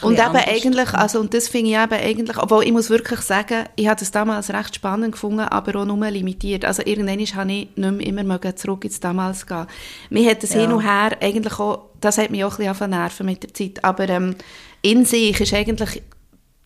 [0.00, 3.64] Und eben eigentlich, also und das finde ich eben eigentlich, obwohl ich muss wirklich sagen,
[3.76, 6.64] ich habe das damals recht spannend gefunden, aber auch nur limitiert.
[6.64, 9.66] Also irgendwann habe ich nicht mehr immer mögen zurück ins damals gehen.
[10.10, 10.60] Mir hat das Ja.
[10.62, 13.84] hin und her eigentlich auch, das hat mich auch ein bisschen nerven mit der Zeit,
[13.84, 14.34] aber ähm,
[14.80, 16.02] in sich ist eigentlich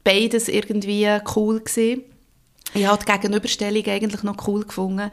[0.05, 2.03] beides irgendwie cool gewesen.
[2.75, 5.11] Ich habe die Gegenüberstellung eigentlich noch cool gefunden.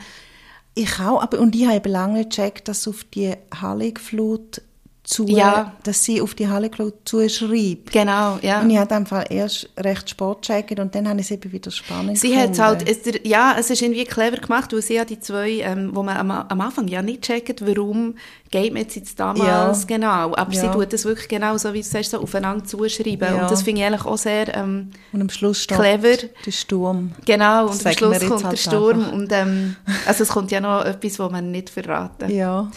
[0.75, 4.61] Ich auch, aber und ich habe eben lange gecheckt, dass auf die Halligflut
[5.03, 5.73] zu, Ja.
[5.83, 7.91] dass sie auf die Halligflut zuschreibt.
[7.91, 8.61] Genau, ja.
[8.61, 11.71] Und ich habe einfach erst recht spät gecheckt und dann habe ich es eben wieder
[11.71, 12.61] spannend Sie hat gefunden.
[12.63, 15.89] halt, es, der- ja, es ist irgendwie clever gemacht, weil sie ja die zwei, ähm,
[15.93, 18.15] wo man am, am Anfang ja nicht checkt, warum
[18.49, 19.87] geht man jetzt, jetzt damals Ja.
[19.87, 20.71] genau, aber sie Ja.
[20.71, 23.87] tut das wirklich genau so, wie du sagst, so aufeinander zuschreiben und das finde ich
[23.87, 26.15] eigentlich auch sehr ähm, und am Schluss clever.
[26.45, 27.11] der Sturm.
[27.25, 29.11] Genau, und am Schluss kommt der halt Sturm einfach.
[29.13, 29.75] und ähm,
[30.07, 32.29] also es kommt ja noch etwas, was man nicht verraten.
[32.33, 32.71] Ja.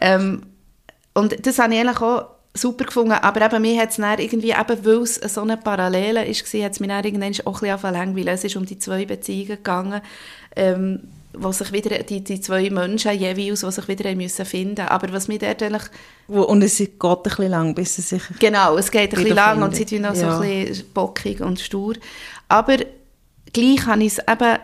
[0.00, 0.42] Ähm,
[1.14, 4.50] und das habe ich eigentlich auch super gefunden, aber eben mir hat es dann irgendwie,
[4.50, 7.92] eben weil es so eine Parallele war, hat es mich dann irgendwann auch ein bisschen
[7.94, 8.28] langweilen.
[8.28, 10.02] Es ist um die zwei Beziehungen gegangen,
[10.54, 11.00] ähm,
[11.34, 15.28] wo sich wieder, die, die zwei Menschen jeweils, die sich wieder müssen finden Aber was
[15.28, 15.84] mir dort eigentlich,
[16.26, 18.22] Und es geht ein bisschen lang, bis sie sich...
[18.38, 20.36] genau, es geht ein bisschen lang und sie tun noch Ja.
[20.36, 21.94] so ein bisschen bockig und stur.
[22.48, 22.76] Aber
[23.54, 24.58] gleich habe ich es eben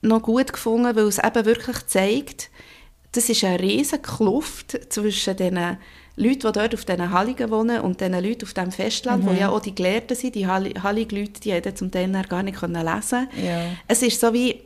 [0.00, 2.48] noch gut gefunden, weil es eben wirklich zeigt,
[3.16, 5.54] das ist eine riesige Kluft zwischen den
[6.16, 9.28] Leuten, die dort auf diesen Halligen wohnen und den Leuten auf dem Festland, Mhm.
[9.28, 10.34] wo ja auch die Gelehrten sind.
[10.34, 13.66] Die Halli- Hallig-Leute, die hätten zum Teil gar nicht können lesen Ja.
[13.88, 14.60] Es ist so wie,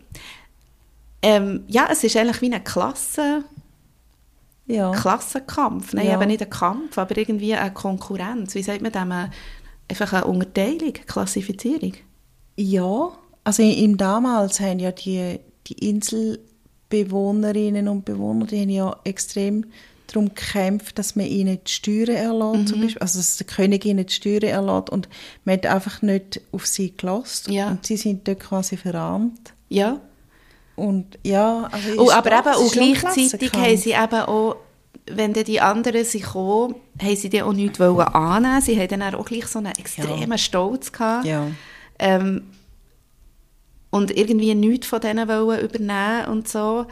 [1.22, 3.44] ähm, ja, es ist eigentlich wie eine Klasse,
[4.66, 4.90] Ja.
[4.92, 5.94] Klassenkampf.
[5.94, 6.14] Nein, Ja.
[6.20, 8.54] eben nicht ein Kampf, aber irgendwie eine Konkurrenz.
[8.54, 9.10] Wie sagt man dem?
[9.10, 9.28] Äh,
[9.90, 11.94] Einfach eine Unterteilung, Klassifizierung.
[12.56, 13.10] Ja,
[13.44, 15.88] also im damals haben ja die, die
[16.90, 19.66] Inselbewohnerinnen und Bewohner, die haben ja extrem
[20.06, 23.02] darum gekämpft, dass man ihnen die Steuern erlaubt, zum Beispiel.
[23.02, 25.06] also dass der König ihnen die Steuern erlaubt und
[25.44, 27.68] man hat einfach nicht auf sie gelassen Ja.
[27.72, 29.52] und sie sind dort quasi verarmt.
[29.68, 30.00] Ja.
[30.76, 34.56] Und ja, also Oh, aber eben auch gleichzeitig haben sie eben auch,
[35.10, 38.62] wenn dann die anderen sind gekommen, haben sie dann auch nichts wollen annehmen.
[38.62, 41.26] Sie haben dann auch gleich so einen extremen Stolz gehabt.
[41.26, 41.48] Ja.
[41.98, 42.44] Ähm,
[43.90, 46.86] und irgendwie nichts von denen wollen übernehmen und so.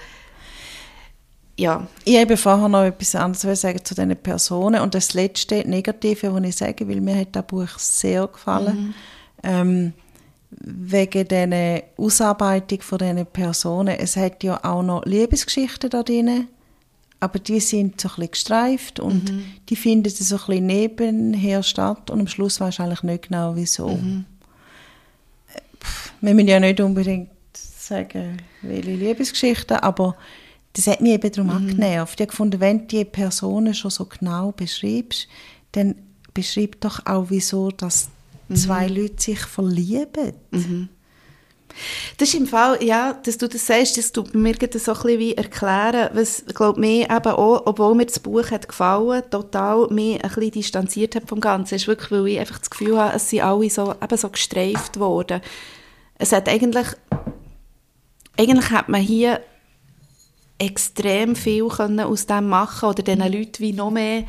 [1.58, 4.82] Ja, Ich habe vorher noch etwas anderes sagen zu diesen Personen.
[4.82, 8.94] Und das letzte Negative, was ich sage, weil mir hat das Buch sehr gefallen,
[9.42, 9.94] ähm,
[10.50, 13.96] wegen dieser Ausarbeitung von diesen Personen.
[13.98, 16.48] Es hat ja auch noch Liebesgeschichten da drin,
[17.20, 19.32] aber die sind so ein bisschen gestreift und
[19.68, 23.88] die finden so ein bisschen nebenher statt und am Schluss weiß eigentlich nicht genau, wieso.
[23.88, 24.35] Pff,
[26.20, 30.16] Wir müssen ja nicht unbedingt sagen, welche Liebesgeschichten, aber
[30.72, 32.20] das hat mich eben darum angenervt.
[32.20, 35.28] Ich habe gefunden, wenn du die Personen schon so genau beschreibst,
[35.72, 35.94] dann
[36.34, 38.08] beschreib doch auch, wieso dass
[38.52, 40.32] zwei Leute sich verlieben.
[42.16, 44.96] Das ist im Fall, ja, dass du das sagst, das tut mir gerade so ein
[44.96, 49.88] bisschen wie erklären, was, glaube mir eben auch, obwohl mir das Buch hat gefallen, total
[49.88, 53.16] mich ein bisschen distanziert hat vom Ganzen, ist wirklich, weil ich einfach das Gefühl habe,
[53.16, 55.40] es sind alle so, eben so gestreift worden.
[56.18, 56.86] Es hat eigentlich,
[58.38, 59.40] eigentlich hat man hier
[60.58, 64.24] extrem viel können aus dem machen oder diesen Leuten wie noch mehr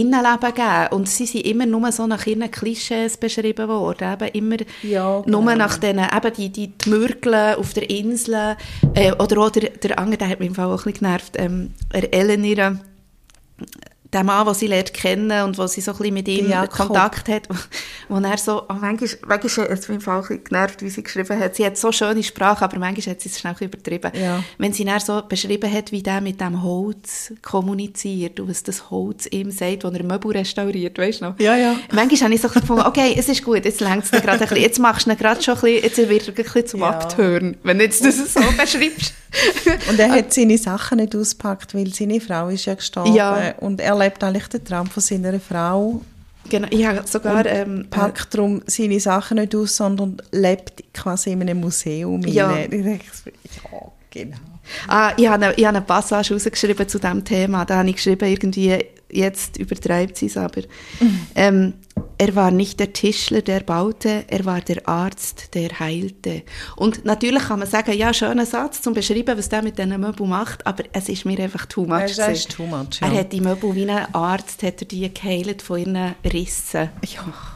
[0.00, 0.86] Innenleben geben.
[0.92, 4.12] Und sie sind immer nur so nach ihren Klischees beschrieben worden.
[4.12, 5.54] Eben immer Ja, nur genau.
[5.56, 8.56] nach diesen, eben die, die, die Mürgel auf der Insel.
[8.94, 11.32] Äh, oder auch der, der andere, der hat mich im Fall auch ein bisschen genervt,
[11.36, 12.78] ähm, Ellen, ihre,
[14.16, 16.88] der Mann, den sie lernt kennen und wo sie so ein bisschen mit ihm Jakob.
[16.88, 17.48] Kontakt hat,
[18.08, 21.54] wo er so, oh, manchmal, manchmal hat es mich Fall genervt, wie sie geschrieben hat.
[21.54, 24.10] Sie hat so schöne Sprache, aber manchmal hat sie es schnell übertrieben.
[24.14, 24.42] Ja.
[24.56, 28.90] Wenn sie dann so beschrieben hat, wie der mit dem Holz kommuniziert und was das
[28.90, 31.38] Holz ihm sagt, wenn er Möbel restauriert, weißt du noch?
[31.38, 31.76] Ja, ja.
[31.92, 34.78] Manchmal habe ich so gefunden, okay, es ist gut, jetzt dir gerade ein bisschen, jetzt
[34.78, 36.88] machst du ihn gerade schon ein bisschen, jetzt wird er ein bisschen zum Ja.
[36.88, 39.12] Abtören, wenn du jetzt das so beschreibst.
[39.88, 43.14] Und er hat seine Sachen nicht ausgepackt, weil seine Frau ist ja gestorben.
[43.14, 43.54] Ja.
[43.58, 46.00] Und er lebt eigentlich den Traum von seiner Frau.
[46.48, 47.44] genau, ich habe sogar...
[47.46, 52.22] Ähm, Packt darum seine Sachen nicht aus, sondern lebt quasi in einem Museum.
[52.22, 52.56] Ja.
[52.56, 52.66] ja,
[54.10, 54.36] genau.
[54.88, 57.64] Ah, ich habe, eine, ich habe eine Passage rausgeschrieben zu diesem Thema.
[57.64, 60.62] Da habe ich geschrieben, irgendwie, jetzt übertreibt sie es aber.
[61.34, 61.74] Ähm,
[62.18, 66.42] er war nicht der Tischler, der baute, er war der Arzt, der heilte.
[66.76, 70.30] Und natürlich kann man sagen, ja, schöner Satz zum beschreiben, was der mit diesen Möbeln
[70.30, 72.16] macht, aber es ist mir einfach too much.
[72.16, 73.08] Das ist too much, ja.
[73.08, 76.90] Er hat die Möbel wie ein Arzt, hat er die geheilt von ihren Rissen.
[77.04, 77.55] Ja.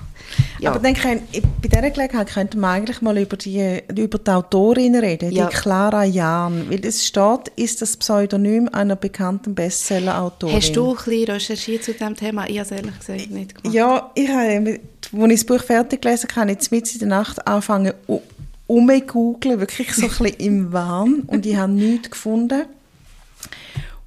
[0.59, 0.71] Ja.
[0.71, 1.23] Aber dann können,
[1.63, 5.47] bei dieser Gelegenheit könnten wir eigentlich mal über die, über die Autorin reden, Ja.
[5.49, 6.71] die Clara Jahn.
[6.71, 10.57] Weil es steht, ist das Pseudonym einer bekannten Bestseller-Autorin.
[10.57, 12.49] Hast du ein bisschen recherchiert zu diesem Thema?
[12.49, 13.75] Ich habe es ehrlich gesagt nicht gemacht.
[13.75, 14.81] Ja, ich habe,
[15.13, 17.93] als ich das Buch fertig gelesen habe, habe ich jetzt mitten in der Nacht angefangen,
[18.09, 18.21] u-
[18.67, 21.23] umzugoogeln, wirklich so ein bisschen im Wahn.
[21.27, 22.63] Und ich habe nichts gefunden.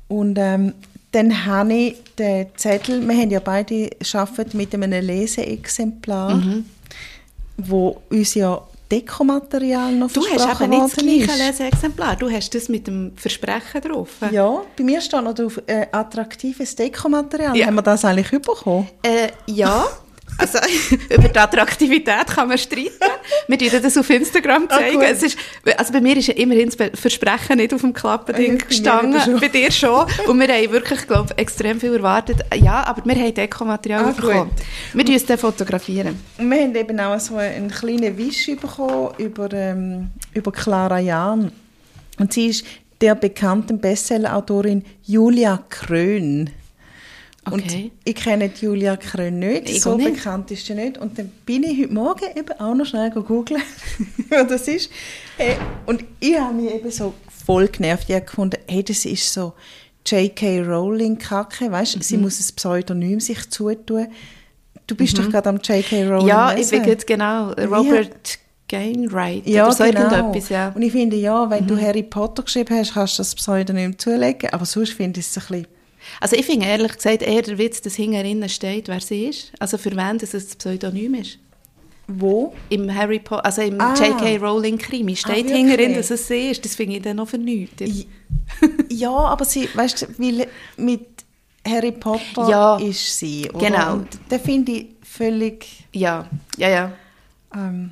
[0.08, 0.74] Und ähm,
[1.14, 6.66] dann habe ich den Zettel, wir haben ja beide arbeiten mit einem Leseexemplar, Mhm.
[7.58, 11.44] wo uns ja Dekomaterial noch Du hast versprochen eben nicht das gleiche.
[11.48, 12.16] Leseexemplar.
[12.16, 14.10] Du hast das mit dem Versprechen drauf.
[14.32, 17.56] Ja, bei mir steht noch drauf, äh, attraktives Dekomaterial.
[17.58, 17.66] Ja.
[17.68, 18.88] Haben wir das eigentlich bekommen?
[19.02, 19.86] Äh, ja.
[20.38, 20.58] Also,
[21.10, 22.90] über die Attraktivität kann man streiten.
[23.48, 25.02] Wir tun das auf Instagram Ah, zeigen.
[25.04, 25.38] es ist,
[25.78, 29.40] also bei mir ist ja immerhin das Versprechen nicht auf dem Klappending Ah, ja, gestanden.
[29.40, 30.06] Bei dir schon.
[30.28, 32.38] Und wir haben wirklich, glaube ich, extrem viel erwartet.
[32.56, 34.52] Ja, aber wir haben Dekomaterial Ah, bekommen.
[34.94, 36.18] Wir tun es dann fotografieren.
[36.38, 41.52] Und wir haben eben auch so einen kleinen Wisch bekommen über, ähm, über Clara Jahn.
[42.20, 42.66] Und sie ist
[43.02, 46.50] der bekannten Bestseller-Autorin Julia Krön.
[47.52, 47.92] Und Okay.
[48.06, 50.14] ich kenne Julia Krön nicht, Ich so nicht.
[50.16, 50.98] bekannt ist sie nicht.
[50.98, 53.62] Und dann bin ich heute Morgen eben auch noch schnell googeln,
[54.30, 54.90] wer das ist.
[55.38, 57.14] Hey, und ich habe mich eben so
[57.46, 58.06] voll genervt.
[58.08, 59.54] Ich habe gefunden, hey, das ist so
[60.06, 60.62] J.K.
[60.62, 62.24] Rowling-Kacke, weißt du, sie Mhm.
[62.24, 64.08] muss ein Pseudonym sich zutun.
[64.88, 66.08] Du bist doch gerade am J.K.
[66.08, 67.52] Rowling Ja, ich bin jetzt genau.
[67.52, 70.02] Robert Gainwright Ja, oder so genau.
[70.02, 70.70] irgendetwas, ja.
[70.70, 70.76] Mhm.
[70.78, 74.50] Und ich finde, ja, wenn du Harry Potter geschrieben hast, kannst du das Pseudonym zulegen.
[74.52, 75.68] Aber sonst finde ich es ein bisschen...
[76.20, 79.52] Also ich finde ehrlich gesagt eher der Witz, dass hinterinnen steht, wer sie ist.
[79.60, 81.40] Also für wen das ein Pseudonym ist.
[82.08, 82.54] Wo?
[82.70, 83.94] Im Harry Potter, also im Ah.
[83.94, 84.36] J.K.
[84.38, 85.56] Rowling Krimi steht wirklich?
[85.56, 86.64] hinterin, dass es sie ist.
[86.66, 88.08] Das finde ich dann noch vernünftig.
[88.90, 90.46] Ja, aber sie, weißt du,
[90.78, 91.06] mit
[91.66, 92.76] Harry Potter Ja.
[92.78, 93.50] ist sie.
[93.54, 93.68] Oder?
[93.70, 93.94] Genau.
[93.94, 95.66] Und das finde ich völlig...
[95.94, 96.92] Ja, ja, ja.
[97.56, 97.92] Ähm,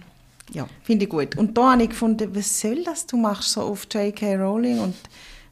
[0.54, 1.38] ja, finde ich gut.
[1.38, 3.06] Und da habe ich gefunden, was soll das?
[3.08, 4.36] Du machst so auf J.K.
[4.36, 4.96] Rowling und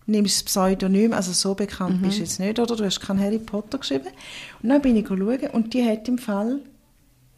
[0.10, 2.76] nimmst das Pseudonym, also so bekannt bist du jetzt nicht, oder?
[2.76, 4.10] Du hast keinen Harry Potter geschrieben.
[4.62, 6.60] Und dann bin ich schauen und die hat im Fall,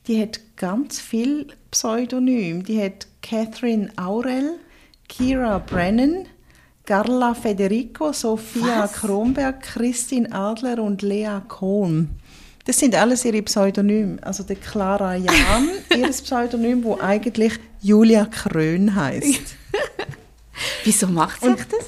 [0.07, 2.63] die hat ganz viel Pseudonym.
[2.63, 4.55] Die hat Catherine Aurel,
[5.07, 6.25] Kira Brennan,
[6.85, 8.93] Carla Federico, Sophia Was?
[8.93, 12.09] Kronberg, Christine Adler und Lea Kohn.
[12.65, 14.17] Das sind alles ihre Pseudonyme.
[14.21, 19.55] Also der Clara Jahn, ihr Pseudonym, wo eigentlich Julia Krön heißt.
[20.83, 21.85] Wieso macht sie Und- das?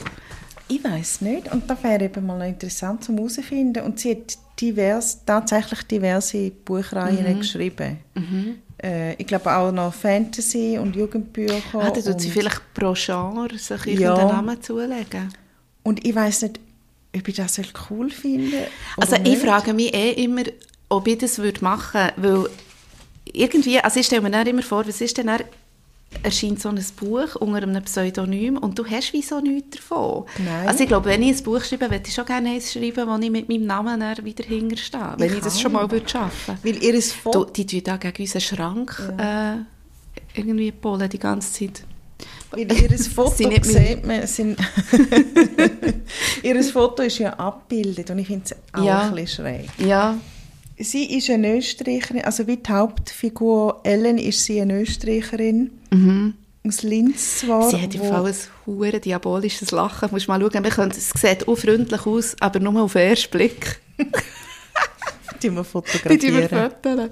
[0.76, 1.52] Ich weiß nicht.
[1.52, 3.84] Und das wäre eben mal interessant zum herausfinden.
[3.84, 7.98] Und sie hat divers, tatsächlich diverse Buchreihen geschrieben.
[8.82, 11.62] Äh, ich glaube auch noch Fantasy und Jugendbücher.
[11.74, 13.92] Ah, dann tut sie vielleicht pro Genre sich Ja.
[14.16, 15.30] irgendeinen Namen zulegen.
[15.84, 16.60] und ich weiß nicht,
[17.16, 17.60] ob ich das
[17.90, 18.68] cool finde.
[18.98, 20.44] Also ich frage mich eh immer,
[20.90, 22.50] ob ich das würde machen würde, weil
[23.32, 25.42] irgendwie, also ich stelle mir dann immer vor, was ist denn dann,
[26.22, 30.26] erscheint so ein Buch unter einem Pseudonym und du hast wie so nichts davon.
[30.44, 30.68] Nein.
[30.68, 33.18] Also ich glaube, wenn ich ein Buch schreibe, würde ich schon gerne eins schreiben, wo
[33.18, 35.62] ich mit meinem Namen wieder hinterstehe, wenn ich, das auch.
[35.62, 37.46] schon mal würde schaffen Weil ihr Du, Foto...
[37.46, 39.56] die tun da gegen unseren Schrank äh,
[40.40, 41.84] irgendwie polen die ganze Zeit.
[42.52, 44.58] Weil ihres Foto sieht man, sind
[46.44, 49.02] ihres Foto ist ja abgebildet und ich finde es auch Ja.
[49.08, 49.70] ein bisschen schräg.
[49.80, 50.16] Ja,
[50.78, 55.72] Sie ist eine Österreicherin, also wie die Hauptfigur Ellen ist sie eine Österreicherin.
[56.66, 57.66] Aus Linz zwar.
[57.66, 57.70] Mhm.
[57.70, 60.10] sie hat im Fall ein hure diabolisches Lachen.
[60.12, 63.32] Musst mal schauen, wir können, es sieht auch freundlich aus, aber nur auf den ersten
[63.32, 63.80] Blick.
[65.42, 66.72] Die wir Die, die wir fotografieren.
[66.72, 67.10] fotografieren.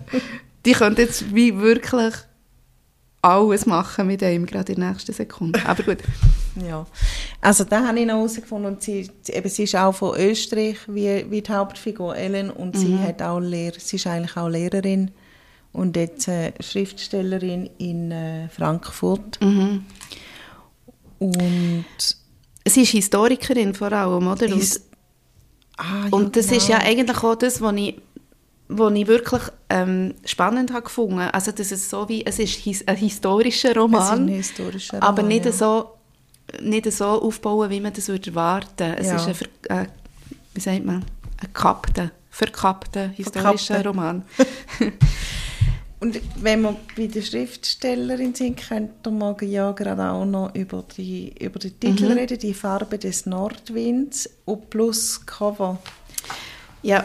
[0.66, 2.14] Die können jetzt wie wirklich
[3.22, 5.60] alles machen mit ihm, gerade in der nächsten Sekunde.
[5.66, 6.00] Aber gut.
[6.68, 6.86] Ja,
[7.40, 11.26] also da habe ich noch herausgefunden und sie, eben, sie ist auch von Österreich wie,
[11.32, 13.04] wie die Hauptfigur Ellen und sie Mhm.
[13.04, 15.12] hat auch Lehr sie ist eigentlich auch Lehrerin
[15.72, 19.86] und jetzt äh, Schriftstellerin in äh, Frankfurt Mhm.
[21.20, 21.86] und
[22.68, 24.46] Sie ist Historikerin vor allem, oder?
[24.48, 24.82] Und, His-
[25.78, 26.80] ah, ja, und das ist genau.
[26.80, 27.96] ja eigentlich auch das, was ich,
[28.78, 31.20] was ich wirklich ähm, spannend habe gefunden.
[31.20, 35.24] Also das ist so wie, es ist his ein historischer Roman, ein historischer Roman, aber
[35.24, 35.52] nicht ja.
[35.52, 35.92] so
[36.62, 38.94] nicht so aufbauen, wie man das würde erwarten.
[38.98, 39.16] Es Ja.
[39.16, 39.86] ist ein, ver- äh,
[40.54, 41.06] wie sagt man, ein
[41.54, 43.86] gekappter, verkappter historischer.
[43.86, 44.24] Roman.
[46.00, 51.32] Und wenn wir bei der Schriftstellerin sind, könnten wir ja gerade auch noch über, die,
[51.40, 52.18] über den Titel Mhm.
[52.18, 55.78] reden, «Die Farbe des Nordwinds» und plus Cover.
[56.82, 57.04] Ja.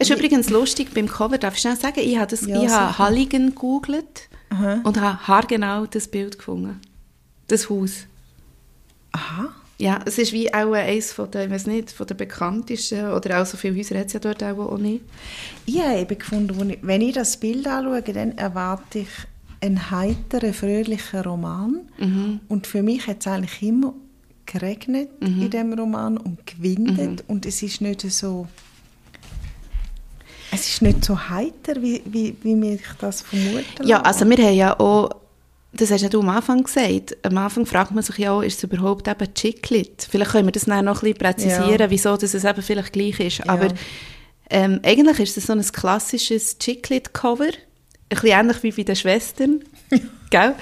[0.00, 2.70] Es ist übrigens lustig beim Cover, darf ich schnell sagen, ich habe, das, Ja, ich
[2.70, 2.98] habe.
[2.98, 4.80] Halligen gegoogelt Aha.
[4.82, 6.80] und habe haargenau das Bild gefunden.
[7.48, 8.06] Das Haus.
[9.12, 9.50] Aha.
[9.76, 13.42] Ja, es ist wie auch eines von der, ich weiß nicht, von der bekanntesten, oder
[13.42, 15.04] auch so viele Häuser hat es ja dort auch, nicht.
[15.66, 19.08] Ich habe eben gefunden, wenn ich das Bild anschaue, dann erwarte ich
[19.60, 21.80] einen heiteren, fröhlichen Roman.
[22.48, 23.92] Und für mich hat es eigentlich immer
[24.46, 27.24] geregnet in dem Roman und gewindet.
[27.28, 28.46] Und es ist nicht so...
[30.52, 34.36] Es ist nicht so heiter, wie, wie, wie mir ich das vermuten Ja, also wir
[34.38, 35.10] haben ja auch,
[35.72, 38.58] das hast ja du am Anfang gesagt, am Anfang fragt man sich ja auch, ist
[38.58, 40.06] es überhaupt eben Chiclet?
[40.10, 41.90] Vielleicht können wir das dann noch ein bisschen präzisieren, Ja.
[41.90, 43.48] wieso dass es eben vielleicht gleich ist.
[43.48, 43.68] Aber
[44.50, 47.52] ähm, eigentlich ist es so ein klassisches Chiclet-Cover, ein
[48.08, 49.60] bisschen ähnlich wie bei den Schwestern.
[50.30, 50.54] Gell?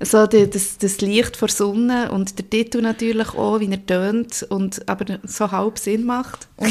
[0.00, 4.42] So die, das, das Licht vor Sonne und der Titel natürlich auch, wie er tönt,
[4.48, 6.48] und, aber so halb Sinn macht.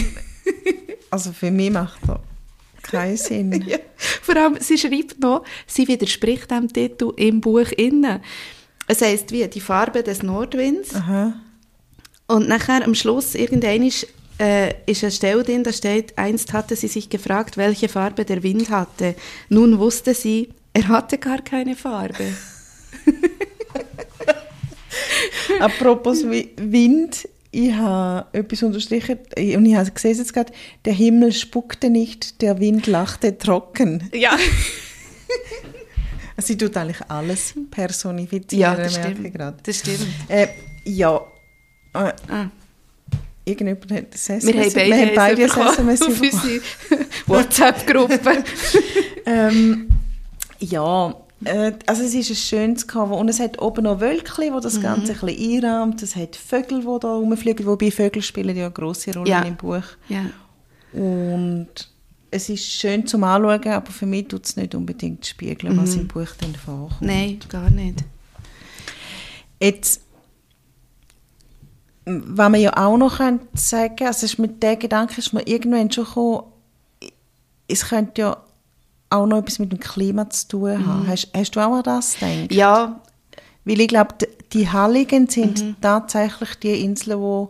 [1.09, 2.17] Also für mich macht das
[2.83, 3.51] keinen Sinn.
[3.67, 3.77] Ja.
[4.21, 8.21] Vor allem, sie schreibt noch, sie widerspricht dem Titel im Buch innen.
[8.87, 10.93] Es heisst wie «Die Farbe des Nordwinds».
[10.95, 11.33] Aha.
[12.27, 14.07] Und nachher am Schluss irgendwann ist,
[14.39, 18.43] äh, ist eine Stelle drin, da steht, einst hatte sie sich gefragt, welche Farbe der
[18.43, 19.15] Wind hatte.
[19.49, 22.33] Nun wusste sie, er hatte gar keine Farbe.
[25.59, 30.51] Apropos Wi- Wind, ich habe etwas unterstrichen und ich habe gesehen jetzt gerade,
[30.85, 34.09] der Himmel spuckte nicht, der Wind lachte trocken.
[34.13, 34.37] Ja.
[36.39, 39.39] Sie tut eigentlich alles personifizieren, ja, das stimmt.
[39.67, 40.07] Das stimmt.
[40.27, 40.47] Äh,
[40.83, 41.21] ja,
[41.93, 42.49] äh, Ah.
[43.45, 44.45] irgendjemand hat das SMS.
[44.45, 46.61] Wir haben beide, wir haben beide ein SMS auf unsere
[47.27, 48.43] WhatsApp-Gruppe.
[49.27, 49.89] ähm,
[50.59, 51.15] ja,
[51.45, 55.13] also es ist ein schönes Cover und es hat oben noch Wölkchen, wo das Ganze
[55.13, 56.01] ein bisschen einrahmt.
[56.03, 59.41] Es hat Vögel, die da rumfliegen, wobei Vögel spielen ja eine grosse Rolle Ja.
[59.43, 59.83] im Buch.
[60.09, 60.25] ja.
[60.93, 61.67] Und
[62.29, 66.07] es ist schön zum Anschauen, aber für mich tut es nicht unbedingt spiegeln, was im
[66.07, 67.01] Buch dann vorkommt.
[67.01, 68.03] Nein, gar nicht.
[69.61, 70.01] Jetzt,
[72.05, 75.47] was man ja auch noch könnte sagen, also es ist mit dem Gedanken ist mir
[75.47, 76.43] irgendwann schon gekommen,
[77.67, 78.37] es könnte ja
[79.13, 81.07] auch noch etwas mit dem Klima zu tun haben.
[81.07, 82.51] Hast, hast du auch an das gedacht?
[82.51, 82.99] Ja,
[83.65, 84.15] Weil ich glaube,
[84.51, 87.47] die Halligen sind tatsächlich die Inseln, die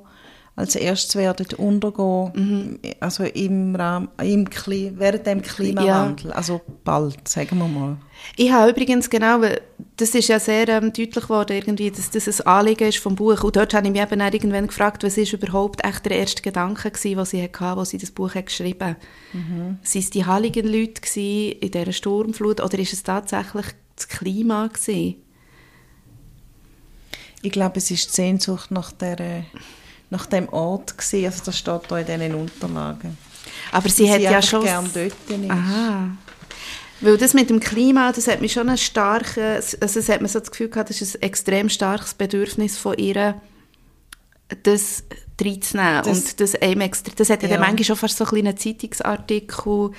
[0.55, 7.57] als erstes werden untergehen, also im Rahmen, im Kli während dem Klimawandel, also bald, sagen
[7.57, 7.97] wir mal.
[8.35, 9.41] Ich habe übrigens genau,
[9.97, 13.43] das ist ja sehr ähm, deutlich geworden, irgendwie, dass das ein Anliegen ist vom Buch.
[13.43, 16.43] Und dort habe ich mich eben auch irgendwann gefragt, was ist überhaupt echt der erste
[16.43, 18.97] Gedanke gewesen, den sie hatte, als sie das Buch hat geschrieben hat.
[19.33, 19.79] Mhm.
[19.81, 24.67] Sind es die heiligen Leute gewesen in dieser Sturmflut oder ist es tatsächlich das Klima
[24.67, 25.15] gewesen?
[27.41, 29.45] Ich glaube, es ist die Sehnsucht nach, der,
[30.13, 31.25] nach dem Ort gewesen.
[31.25, 33.17] Also das steht da in diesen Unterlagen.
[33.71, 34.63] Aber sie hat ja schon...
[34.63, 35.49] gern dort ist.
[35.49, 36.07] Aha.
[37.01, 40.29] Weil das mit dem Klima, das hat mich schon ein starkes, also es hat mir
[40.29, 43.41] so das Gefühl gehabt, das ist ein extrem starkes Bedürfnis von ihr,
[44.63, 45.03] das
[45.41, 46.03] reinzunehmen.
[46.03, 47.59] Das- und das, einem extra, das hat ja, Ja.
[47.59, 49.91] manchmal schon fast so ein kleiner Zeitungsartikel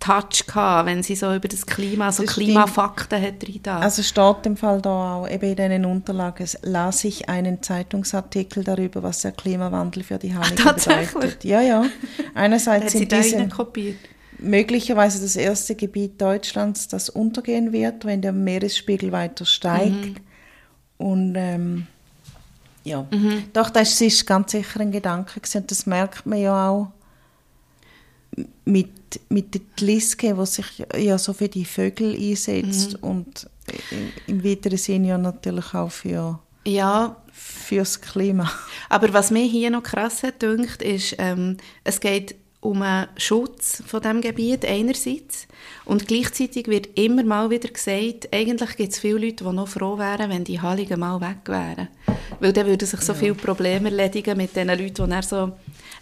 [0.00, 3.82] Touch gehabt, wenn sie so über das Klima, so Das Klimafakten hat reingetan.
[3.82, 9.02] Also steht im Fall da auch, eben in diesen Unterlagen, las ich einen Zeitungsartikel darüber,
[9.02, 11.12] was der Klimawandel für die Heiligen tatsächlich?
[11.12, 11.44] bedeutet.
[11.44, 11.84] Ja, ja.
[11.84, 11.90] hat
[12.34, 13.48] Einerseits sind da diese
[14.38, 19.92] möglicherweise das erste Gebiet Deutschlands, das untergehen wird, wenn der Meeresspiegel weiter steigt.
[19.92, 20.16] Mhm.
[20.96, 21.86] Und ähm,
[22.84, 23.06] ja,
[23.52, 25.66] doch, das ist ganz sicher ein Gedanke gewesen.
[25.66, 26.92] das merkt man ja auch
[28.64, 30.66] mit, mit der Liske, die sich
[30.96, 33.08] ja so für die Vögel einsetzt Mhm.
[33.08, 33.50] und
[34.26, 38.50] im, weiteren Sinne ja natürlich auch für, Ja, fürs Klima.
[38.88, 44.02] Aber was mir hier noch krass dünkt, ist, ähm, es geht um einen Schutz von
[44.02, 45.48] dem Gebiet einerseits
[45.86, 49.96] und gleichzeitig wird immer mal wieder gesagt, eigentlich gibt es viele Leute, die noch froh
[49.96, 51.88] wären, wenn die Halligen mal weg wären.
[52.38, 53.18] Weil dann würden sich so ja.
[53.18, 55.52] viele Probleme erledigen mit den Leuten, die dann so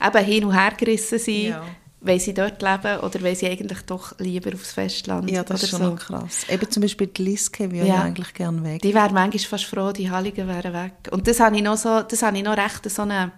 [0.05, 1.64] eben hin und her gerissen sind, ja.
[2.01, 5.70] Weil sie dort leben oder weil sie eigentlich doch lieber aufs Festland Ja, das ist
[5.70, 5.94] schon so.
[5.96, 6.46] krass.
[6.49, 8.03] Eben zum Beispiel die Liske würde ja.
[8.03, 8.82] eigentlich gerne weg.
[8.82, 10.92] Die wäre manchmal fast froh, die Halligen wären weg.
[11.11, 13.32] Und das habe ich noch, so, das habe ich noch recht so eine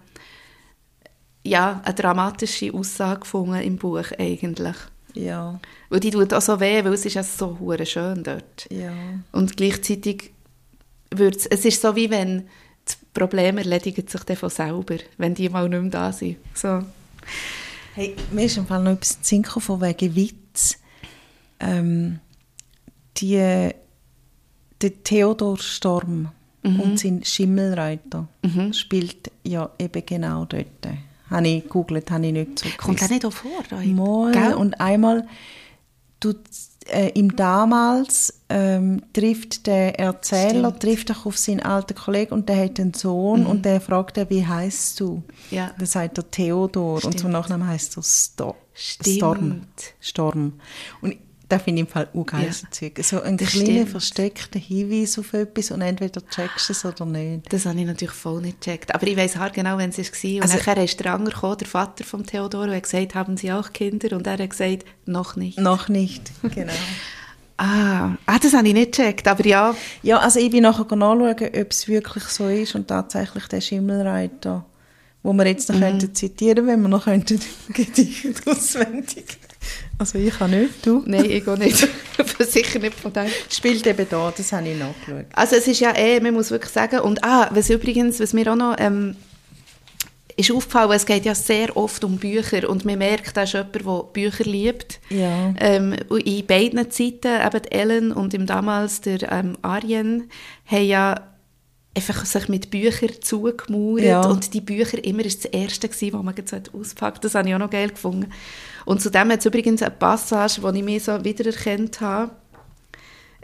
[1.43, 4.75] ja, eine dramatische Aussage gefunden im Buch eigentlich.
[5.13, 5.59] Ja.
[5.89, 8.67] Weil die tut auch so weh, weil es ist ja so hure schön dort.
[8.69, 8.93] Ja.
[9.31, 10.31] Und gleichzeitig
[11.09, 12.47] wird es, es ist so wie wenn
[12.85, 16.37] das Problem erledigt sich dann von selber, wenn die mal nicht mehr da sind.
[16.53, 16.83] So.
[17.93, 20.77] Hey, mir ist im Fall noch etwas zu von wegen Witz.
[21.59, 22.19] Ähm,
[23.17, 26.29] die, der Theodor Storm
[26.63, 26.79] mhm.
[26.79, 28.71] und sein Schimmelreiter mhm.
[28.71, 30.67] spielt ja eben genau dort.
[31.29, 33.63] Habe ich gegoogelt, habe ich nicht so Kommt das nicht auch vor?
[33.71, 35.27] Mal, und einmal
[36.21, 36.39] tut
[36.87, 40.83] äh, im damals ähm, trifft der Erzähler Stimmt.
[40.83, 43.47] trifft doch auf seinen alten Kollegen und der hat einen Sohn mhm.
[43.47, 45.23] und der fragt er, wie heißt du?
[45.51, 45.71] Ja.
[45.77, 47.15] Dann sagt er Theodor Stimmt.
[47.15, 49.17] und zum Nachnamen heißt er Sto Stimmt.
[49.17, 49.61] Storm.
[49.99, 50.53] Storm.
[51.01, 51.17] Und
[51.51, 52.71] das finde ich im Fall urgeil, ja.
[52.71, 52.99] Zeug.
[53.03, 57.51] So ein kleiner versteckter Hinweis auf etwas und entweder checkst du es oder nicht.
[57.51, 58.95] Das habe ich natürlich voll nicht gecheckt.
[58.95, 60.31] Aber ich weiß halt genau, wenn es war.
[60.35, 63.35] Und also, nachher ist der Anger gekommen, der Vater von Theodor, und hat gesagt, haben
[63.35, 64.15] Sie auch Kinder?
[64.15, 65.59] Und er hat gesagt, noch nicht.
[65.59, 66.73] Noch nicht, genau.
[67.63, 69.75] Ah, ah, das habe ich nicht gecheckt, aber ja.
[70.01, 74.65] Ja, also ich bin nachher nachschauen, ob es wirklich so ist und tatsächlich der Schimmelreiter,
[75.21, 75.81] wo wir jetzt noch mhm.
[75.81, 77.39] könnten zitieren, wenn wir noch könnten
[77.71, 79.40] Gedicht auswendig
[79.97, 81.03] also ich kann nicht, du?
[81.05, 81.77] Nein, ich auch nicht.
[82.39, 83.27] Sicher nicht von dem.
[83.49, 85.25] Spielt eben da, das habe ich nachgeschaut.
[85.33, 88.51] Also es ist ja eh, man muss wirklich sagen, und ah, was übrigens, was mir
[88.51, 89.15] auch noch ähm,
[90.35, 93.75] ist aufgefallen, es geht ja sehr oft um Bücher und man merkt, da ist jemand,
[93.75, 94.99] der Bücher liebt.
[95.09, 95.53] Ja.
[95.59, 100.29] Ähm, in beiden Zeiten, eben Ellen und im damals der ähm, Arjen,
[100.65, 101.21] haben ja
[101.93, 104.21] einfach sich mit Büchern zugemauert ja.
[104.21, 107.23] und die Bücher immer ist das Erste gewesen, was man so auspackt.
[107.23, 108.31] Das habe ich auch noch geil gefunden.
[108.85, 112.31] Und zudem hat es übrigens eine Passage, die ich mir so wiedererkannt habe.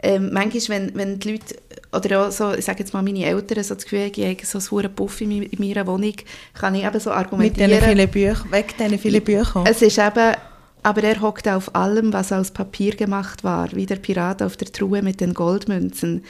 [0.00, 1.56] Ähm, manchmal, wenn, wenn die Leute,
[1.92, 4.58] oder auch so, ich sage jetzt mal meine Eltern, so das Gefühl ich habe so
[4.58, 6.14] einen hohen Puff in, in meiner Wohnung,
[6.54, 7.70] kann ich eben so argumentieren.
[7.70, 9.66] Mit diesen vielen Büchern, weg diesen vielen Büchern.
[9.66, 10.36] Es ist eben,
[10.84, 14.70] aber er hockte auf allem, was aus Papier gemacht war, wie der Pirat auf der
[14.70, 16.24] Truhe mit den Goldmünzen.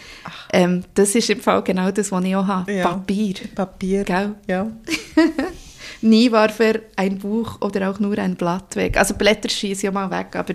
[0.52, 2.72] Ähm, das ist im Fall genau das, was ich auch habe.
[2.72, 2.88] Ja.
[2.88, 3.34] Papier.
[3.54, 4.04] Papier.
[4.04, 4.34] Gell?
[4.46, 4.66] Ja.
[6.00, 8.96] Nie warf er ein Buch oder auch nur ein Blatt weg.
[8.96, 10.54] Also Blätter schießen ja mal weg, aber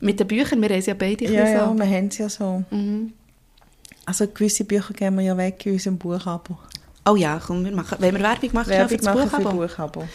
[0.00, 1.74] mit den Büchern, wir haben es ja beide Ja, ja, so.
[1.74, 2.62] wir haben es ja so.
[2.70, 3.12] Mhm.
[4.06, 6.58] Also gewisse Bücher geben wir ja weg in unserem Buchabo.
[7.06, 9.50] Oh ja, komm, wir machen, wenn wir Werbung machen, Werbung für das Buchabo.
[9.50, 10.08] Für Buchabo.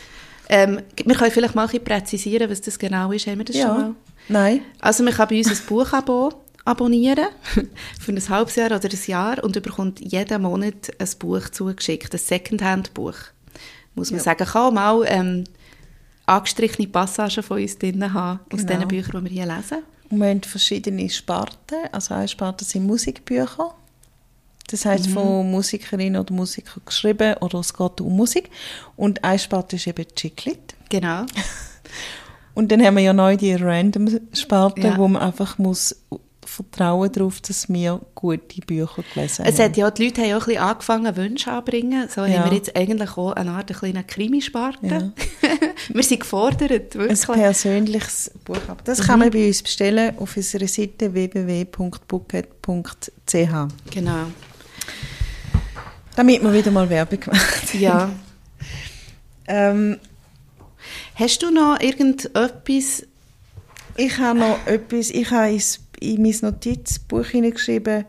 [0.49, 3.27] Ähm, wir können vielleicht mal ein präzisieren, was das genau ist.
[3.27, 3.67] Haben wir das ja.
[3.67, 3.95] schon mal?
[4.27, 4.61] Nein.
[4.79, 6.33] Also man kann bei uns ein Buchabo
[6.65, 7.27] abonnieren
[7.99, 12.19] für ein halbes Jahr oder ein Jahr und bekommt jeden Monat ein Buch zugeschickt, ein
[12.19, 13.15] Secondhand-Buch
[13.95, 14.23] muss man ja.
[14.23, 15.43] sagen, kann auch mal ähm,
[16.25, 18.61] angestrichene Passagen von uns drin haben, genau.
[18.61, 19.79] aus diesen Büchern, die wir hier lesen.
[20.09, 21.77] Und wir haben verschiedene Sparten.
[21.91, 23.75] Also eine Sparte sind Musikbücher.
[24.67, 25.13] Das heißt mhm.
[25.13, 28.49] von Musikerinnen oder Musikern geschrieben oder es geht um Musik.
[28.95, 30.75] Und eine Sparte ist eben Chiclet.
[30.89, 31.25] Genau.
[32.53, 34.97] Und dann haben wir ja neu die Random-Sparte, ja.
[34.97, 35.95] wo man einfach muss
[36.63, 39.53] Vertrauen darauf, dass wir gute Bücher gelesen haben.
[39.53, 42.09] Es hat ja, die Leute haben auch ein bisschen angefangen, Wünsche anzubringen.
[42.09, 42.39] So ja.
[42.39, 44.87] haben wir jetzt eigentlich auch eine Art kleine Krimisparte.
[44.87, 45.11] Ja.
[45.93, 47.29] wir sind gefordert, wirklich.
[47.29, 48.57] Ein persönliches Buch.
[48.83, 49.03] Das mhm.
[49.03, 52.53] kann man bei uns bestellen auf unserer Seite www.bucket.ch.
[53.91, 54.25] Genau.
[56.15, 58.09] Damit wir wieder mal Werbung gemacht Ja.
[59.47, 59.97] ähm,
[61.19, 63.05] Hast du noch irgendetwas?
[63.97, 65.51] Ich habe noch etwas, ich habe
[65.99, 68.05] in mein Notizbuch hineingeschrieben,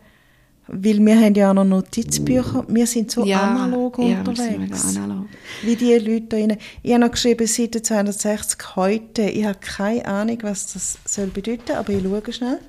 [0.67, 2.65] weil wir haben ja auch noch Notizbücher.
[2.67, 4.95] Wir sind so ja, analog ja, unterwegs.
[4.95, 5.27] Analog.
[5.63, 6.57] Wie die Leute da rein.
[6.81, 9.23] Ich habe noch geschrieben, Seite 260 heute.
[9.23, 12.59] Ich habe keine Ahnung, was das soll bedeuten, aber ich schaue schnell.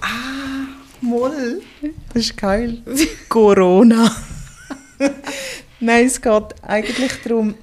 [0.00, 0.66] Ah,
[1.00, 1.60] Moll.
[2.12, 2.78] Das ist geil.
[3.28, 4.10] Corona.
[5.80, 7.54] Nein, es geht eigentlich darum,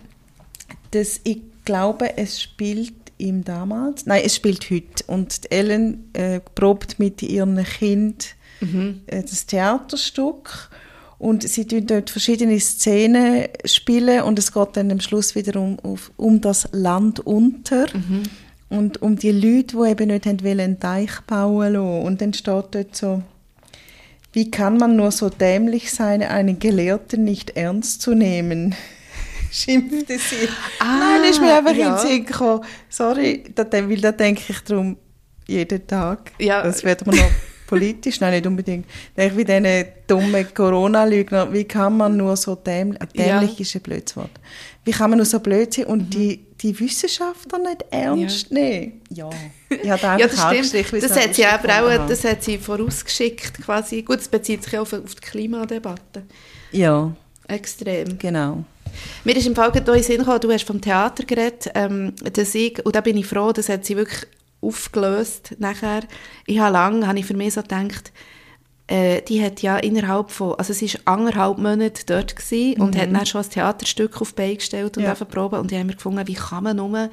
[0.91, 4.05] dass ich glaube, es spielt ihm damals.
[4.05, 5.03] Nein, es spielt heute.
[5.07, 9.01] Und Ellen äh, probt mit ihrem Kind mhm.
[9.07, 10.69] äh, das Theaterstück.
[11.17, 15.77] Und sie tun dort verschiedene Szenen spielen und es geht dann am Schluss wieder um,
[15.79, 17.85] auf, um das Land unter.
[17.95, 18.23] Mhm.
[18.69, 22.01] Und um die Leute, die eben nicht haben wollen, einen Teich bauen lassen.
[22.01, 23.21] Und dann steht dort so,
[24.33, 28.73] wie kann man nur so dämlich sein, einen Gelehrten nicht ernst zu nehmen?
[29.51, 30.47] Schimpfte sie.
[30.79, 31.89] Ah, Nein, das ist mir einfach ja.
[31.89, 32.63] in den Sinn gekommen.
[32.89, 34.97] Sorry, weil da denke ich darum
[35.47, 36.31] jeden Tag.
[36.39, 36.63] Ja.
[36.63, 37.31] Das wird mir noch
[37.67, 38.85] politisch, nein, nicht unbedingt.
[39.15, 43.81] Denke ich, wie diese dummen Corona-Lügner, wie kann man nur so dämlich, dämlich ist ein
[43.81, 44.31] blödes Wort.
[44.83, 49.01] Wie kann man nur so blöd sein und die, die Wissenschaftler nicht ernst nehmen?
[49.09, 49.29] Ja.
[49.69, 51.03] Ich habe da Ja, das stimmt.
[51.03, 54.01] Das hat, sie aber auch, das hat sie vorausgeschickt quasi.
[54.01, 56.23] Gut, das bezieht sich ja auf, auf die Klimadebatte.
[56.71, 57.15] Ja,
[57.47, 58.17] Extrem.
[58.17, 58.65] genau.
[59.23, 62.13] Mir ist im Fall gerade in den Sinn gekommen, du hast vom Theater geredet, ähm,
[62.33, 64.27] dass ich, und da bin ich froh, das hat sie wirklich
[64.61, 66.01] aufgelöst nachher.
[66.45, 68.11] Ich habe lange, habe ich für mich so gedacht,
[68.87, 73.13] äh, die hat ja innerhalb von, also sie war anderthalb Monate dort gewesen und hat
[73.13, 75.13] dann schon ein Theaterstück auf die Beine gestellt und ja.
[75.15, 77.09] proben und ich habe mir gefunden, wie kann man nur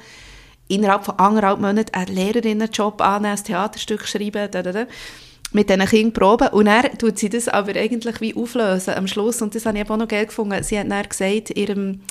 [0.67, 4.85] innerhalb von anderthalb Monaten einen Lehrerinnenjob annehmen, ein Theaterstück schreiben, da, da, da,
[5.51, 9.41] mit diesen Kindern proben und dann tut sie das aber eigentlich wie auflösen am Schluss
[9.41, 10.61] und das habe ich eben auch noch geil gefunden.
[10.63, 12.01] Sie hat dann gesagt, ihrem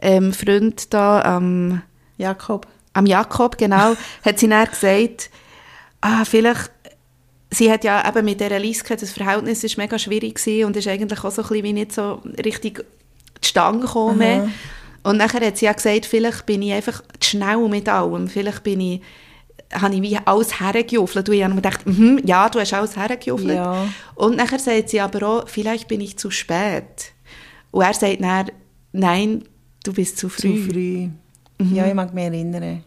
[0.00, 1.82] ähm, Freund da am,
[2.16, 2.66] Jakob.
[2.94, 5.30] am Jakob, genau, hat sie dann gesagt,
[6.00, 6.70] ah, vielleicht
[7.50, 10.88] sie hat ja eben mit dieser Liske, das Verhältnis ist mega schwierig gewesen und ist
[10.88, 12.84] eigentlich auch so ein bisschen wie nicht so richtig
[13.40, 14.48] zustande gekommen mehr.
[15.02, 18.62] Und nachher hat sie ja gesagt, vielleicht bin ich einfach zu schnell mit allem, vielleicht
[18.62, 19.00] bin ich
[19.72, 21.28] habe ich wie alles hergejuffelt.
[21.28, 23.54] Und ich habe mir gedacht, mhm, ja, du hast alles hergejuffelt.
[23.56, 23.86] Ja.
[24.14, 27.12] Und nachher sagt sie aber auch, vielleicht bin ich zu spät.
[27.70, 28.50] Und er sagt dann,
[28.92, 29.44] nein,
[29.84, 30.64] du bist zu früh.
[30.66, 31.08] Zu früh.
[31.74, 32.82] Ja, ich mag mich erinnern.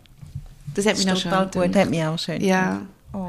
[0.74, 1.82] Das hat Das mich noch total schön gut, gedacht.
[1.84, 2.82] hat mich auch schön Ja.
[3.14, 3.28] Oh.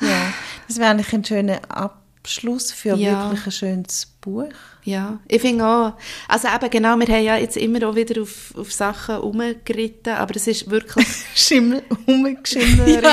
[0.00, 0.32] Ja,
[0.68, 3.24] das wäre eigentlich ein schöner Abschluss für Ja.
[3.30, 4.44] wirklich ein schönes Buch.
[4.88, 5.92] Ja, ich finde auch.
[6.28, 10.34] Also eben genau, wir haben ja jetzt immer auch wieder auf, auf Sachen rumgeritten, aber
[10.34, 11.06] es ist wirklich...
[11.34, 13.04] Schimmel, rumgeschimmelt.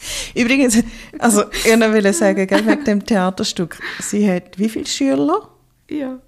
[0.34, 0.82] Übrigens,
[1.16, 5.48] also ich noch sagen, gell, wegen dem Theaterstück, sie hat wie viele Schüler?
[5.88, 6.18] ja.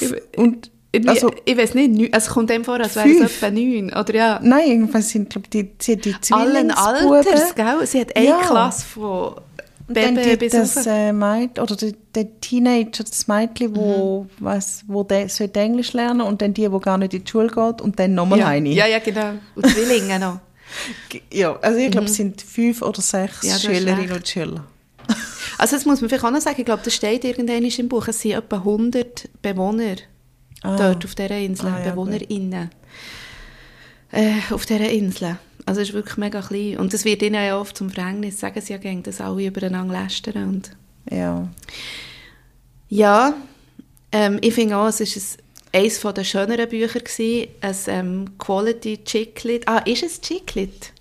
[0.00, 3.50] Ich, Und, ich, also, ich weiß nicht, es kommt dem vor, als wäre es etwa
[3.50, 4.40] neun, oder ja.
[4.42, 7.12] nein, irgendwas sind, glaube die, sie hat die Allen Zwillingsbuben.
[7.12, 7.86] Alters, gell?
[7.86, 8.40] Sie hat eine Ja.
[8.40, 9.34] Klasse von
[9.88, 10.86] Und dann Baby die, bis das rauf.
[10.86, 14.28] äh, Mädchen, oder der, der Teenager, das Mädchen, wo, Mhm.
[14.38, 17.48] was, wo der sollte Englisch lernen und dann die, die gar nicht in die Schule
[17.48, 18.48] geht und dann nochmal ja.
[18.48, 18.68] eine.
[18.68, 19.32] ja, ja, genau.
[19.54, 20.40] Und Zwillinge noch.
[21.32, 23.48] Ja, also ich glaube, es sind fünf oder sechs Mhm.
[23.48, 24.64] Ja, Schülerinnen und Schüler.
[25.56, 28.06] Also das muss man vielleicht auch noch sagen, ich glaube, das steht irgendwann im Buch,
[28.08, 29.96] es sind etwa 100 Bewohner
[30.62, 32.70] dort auf dieser Insel, Ah, ja, BewohnerInnen.
[34.12, 35.38] Äh, auf dieser Insel.
[35.68, 36.78] Also es ist wirklich mega klein.
[36.78, 40.00] Und das wird ihnen ja oft zum Verhängnis, sagen sie ja gern, dass alle übereinander
[40.02, 40.48] lästern.
[40.48, 40.70] Und
[41.10, 41.46] Ja.
[42.88, 43.34] ja,
[44.12, 45.38] ähm, ich finde auch, es ist
[45.72, 49.68] ein, eines der schöneren Bücher gewesen, ein ähm, Quality Chicklit.
[49.68, 50.92] Ah, ist es Chicklit?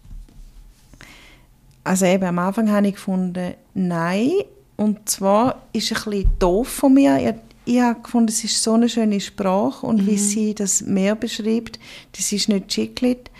[1.83, 4.31] Also eben am Anfang habe ich gefunden, nein.
[4.75, 7.17] Und zwar ist es ein bisschen doof von mir.
[7.65, 10.07] Ich, ich habe gefunden, es ist so eine schöne Sprache und Mhm.
[10.07, 11.79] wie sie das Meer beschreibt,
[12.17, 13.31] das ist nicht Chiclet.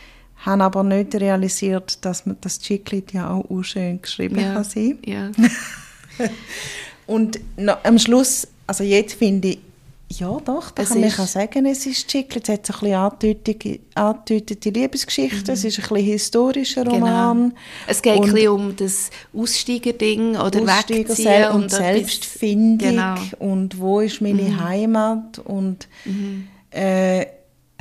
[0.48, 4.98] Habe aber nicht realisiert, dass man das Chiclet ja auch urschön geschrieben kann sein.
[5.06, 5.30] Ja.
[7.06, 9.60] Und noch, am Schluss, also jetzt finde ich,
[10.10, 12.48] ja doch, da Es kann man sagen, es ist Chiclet.
[12.48, 13.12] Es hat so ein
[13.44, 17.50] bisschen angedeutete Liebesgeschichte, es ist ein bisschen historischer Roman.
[17.50, 17.56] Genau.
[17.88, 23.16] Es geht Und- ein bisschen um das Aussteigerding oder Aussteiger Wegziehen und, etwas- Selbstfindung Genau.
[23.40, 25.88] und wo ist meine Heimat und
[26.72, 27.26] äh,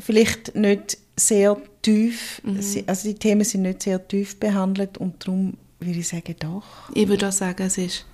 [0.03, 5.55] vielleicht nicht sehr tief, sie- also die Themen sind nicht sehr tief behandelt und darum
[5.81, 6.65] würde ich sagen, doch.
[6.95, 8.05] Ich würde auch sagen, es ist.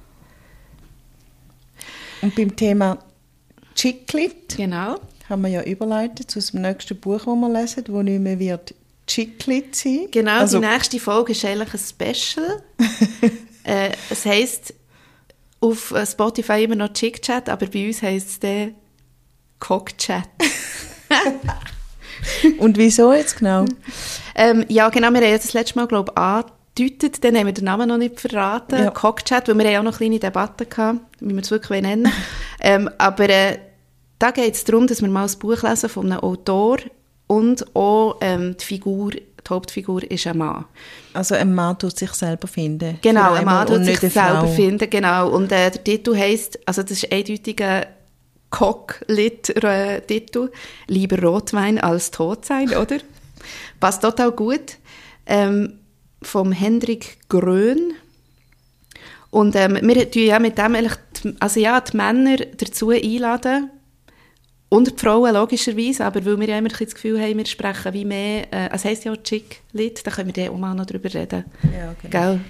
[2.21, 2.99] Und beim Thema
[3.75, 5.01] Chiclet Genau.
[5.29, 8.75] haben wir ja überleitet zu dem nächsten Buch, das wir lesen, wo nicht mehr wird
[9.07, 10.07] Chiclet sein.
[10.11, 12.63] Genau, also, die nächste Folge ist eigentlich ein Special.
[13.65, 14.75] äh, es heisst
[15.61, 18.75] auf Spotify immer noch Chick Chat, aber bei uns heisst es dann
[19.59, 20.29] Cock Chat.
[22.59, 23.65] Und wieso jetzt genau?
[24.35, 27.65] ähm, ja, genau, wir haben das letzte Mal, glaube ich, angedeutet, dann haben wir den
[27.65, 28.91] Namen noch nicht verraten, Ja.
[28.91, 31.83] Cock Chat, weil wir haben ja auch noch kleine Debatten gehabt, wie wir es wirklich
[31.83, 32.11] nennen
[32.61, 33.59] ähm, aber äh,
[34.19, 36.79] da geht es darum, dass wir mal ein Buch lesen von einem Autor
[37.27, 40.65] und auch ähm, die Figur, die Hauptfigur ist ein Mann.
[41.13, 42.99] Also ein Mann tut sich selber finden.
[43.03, 45.31] Genau, ein Mann tut sich eine selber finden, genau.
[45.31, 47.87] Und äh, der Titel heisst, also das ist eindeutig ein
[48.53, 50.53] Cock-Lit-Titel,
[50.87, 52.99] «Lieber Rotwein als tot sein», oder?
[53.81, 54.79] Passt total gut.
[55.27, 55.81] Ähm,
[56.23, 57.95] vom Hendrik Grön.
[59.31, 60.95] Und ähm, wir tun ja mit dem eigentlich,
[61.25, 63.71] die, also ja, die Männer dazu einladen,
[64.73, 68.07] und die Frauen logischerweise, aber weil wir ja immer das Gefühl haben, wir sprechen wie
[68.07, 71.13] mehr, äh, es heisst ja auch Chick-Lit, da können wir dann auch mal noch drüber
[71.13, 71.45] reden.
[71.65, 72.11] Ja, genau.
[72.11, 72.41] Gell?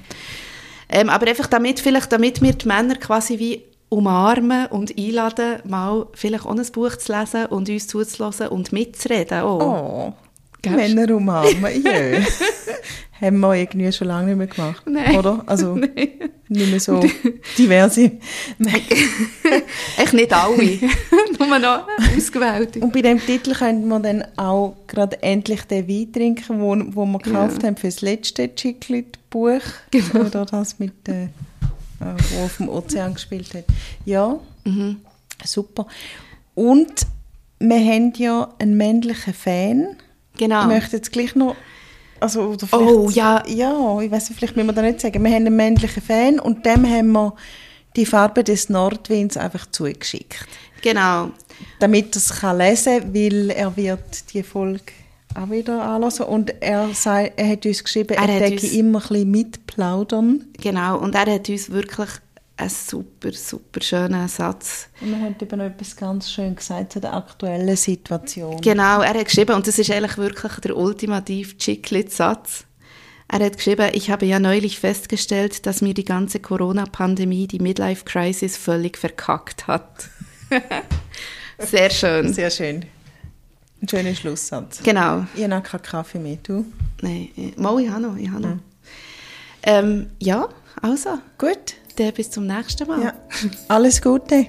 [0.89, 6.07] Ähm, aber einfach damit, vielleicht damit wir die Männer quasi wie umarmen und einladen, mal
[6.15, 9.43] vielleicht auch ein Buch zu lesen und uns zuzulassen und mitzureden.
[9.43, 9.59] Oh.
[9.61, 10.13] Oh,
[10.63, 10.77] Gell?
[10.77, 12.21] Männer umarmen, ja.
[13.21, 15.17] Haben wir irgendwie schon lange nicht mehr gemacht, Nein.
[15.17, 15.45] oder?
[15.47, 16.09] Also Nein.
[16.49, 17.01] nicht mehr so
[17.59, 18.13] diverse.
[19.99, 20.79] Echt nicht alle,
[21.39, 21.87] nur noch
[22.17, 22.81] ausgewählte.
[22.81, 27.05] Und bei dem Titel könnte man dann auch gerade endlich den Wein trinken, wo, wo
[27.05, 29.61] wir gekauft haben für das letzte Chiclet-Buch.
[29.91, 30.27] Genau.
[30.27, 31.29] Oder das mit, äh,
[32.31, 33.65] wo auf dem Ozean gespielt hat.
[34.05, 35.01] Ja, Mhm.
[35.45, 35.87] super.
[36.55, 37.07] Und
[37.59, 39.97] wir haben ja einen männlichen Fan.
[40.39, 40.63] Genau.
[40.63, 41.57] Ich möchte jetzt gleich noch...
[42.21, 43.43] Also, oder Oh, ja.
[43.49, 45.23] Ja, ich weiß nicht, vielleicht müssen wir da nicht sagen.
[45.25, 47.35] Wir haben einen männlichen Fan und dem haben wir
[47.97, 50.47] die Farbe des Nordwinds einfach zugeschickt.
[50.83, 51.31] Genau.
[51.81, 54.93] Damit er es kann lesen kann, weil er wird die Folge
[55.35, 58.99] auch wieder anhören und er, sei, er hat uns geschrieben, Er er, denke uns- immer
[59.01, 60.45] ein bisschen mitplaudern.
[60.61, 60.99] Genau.
[60.99, 62.09] Und er hat uns wirklich
[62.57, 67.01] einen super, super schönen Satz Und er hat eben noch etwas ganz schön gesagt zu
[67.01, 68.61] der aktuellen Situation.
[68.61, 72.65] Genau, er hat geschrieben, und das ist eigentlich wirklich der ultimative Chiclet-Satz.
[73.29, 78.59] Er hat geschrieben, ich habe ja neulich festgestellt, dass mir die ganze Corona-Pandemie die Midlife-Crisis
[78.59, 80.09] völlig verkackt hat.
[81.59, 82.33] Sehr schön.
[82.35, 82.85] Sehr schön.
[83.83, 84.81] Ein schöner Schlusssatz.
[84.85, 85.27] Genau.
[85.35, 86.65] Ich habe keinen Kaffee mehr, du?
[87.01, 88.57] Nein, mal, ich habe noch, ich habe noch.
[89.65, 90.49] Ähm, ja,
[90.81, 91.75] also, Gut.
[91.97, 93.03] dann bis zum nächsten Mal.
[93.03, 93.13] Ja.
[93.67, 94.47] Alles Gute.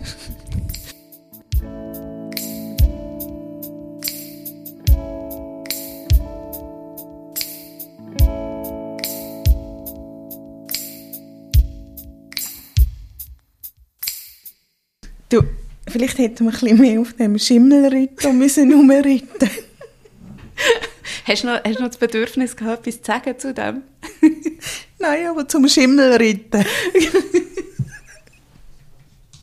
[15.29, 15.41] Du,
[15.93, 19.49] vielleicht hätten wir ein bisschen mehr auf dem Schimmelritter müssen rumreiten.
[21.25, 23.83] Hast, du noch, hast du noch das Bedürfnis gehabt, etwas zu sagen zu dem?
[24.99, 26.65] Nein, aber zum Schimmelreiten.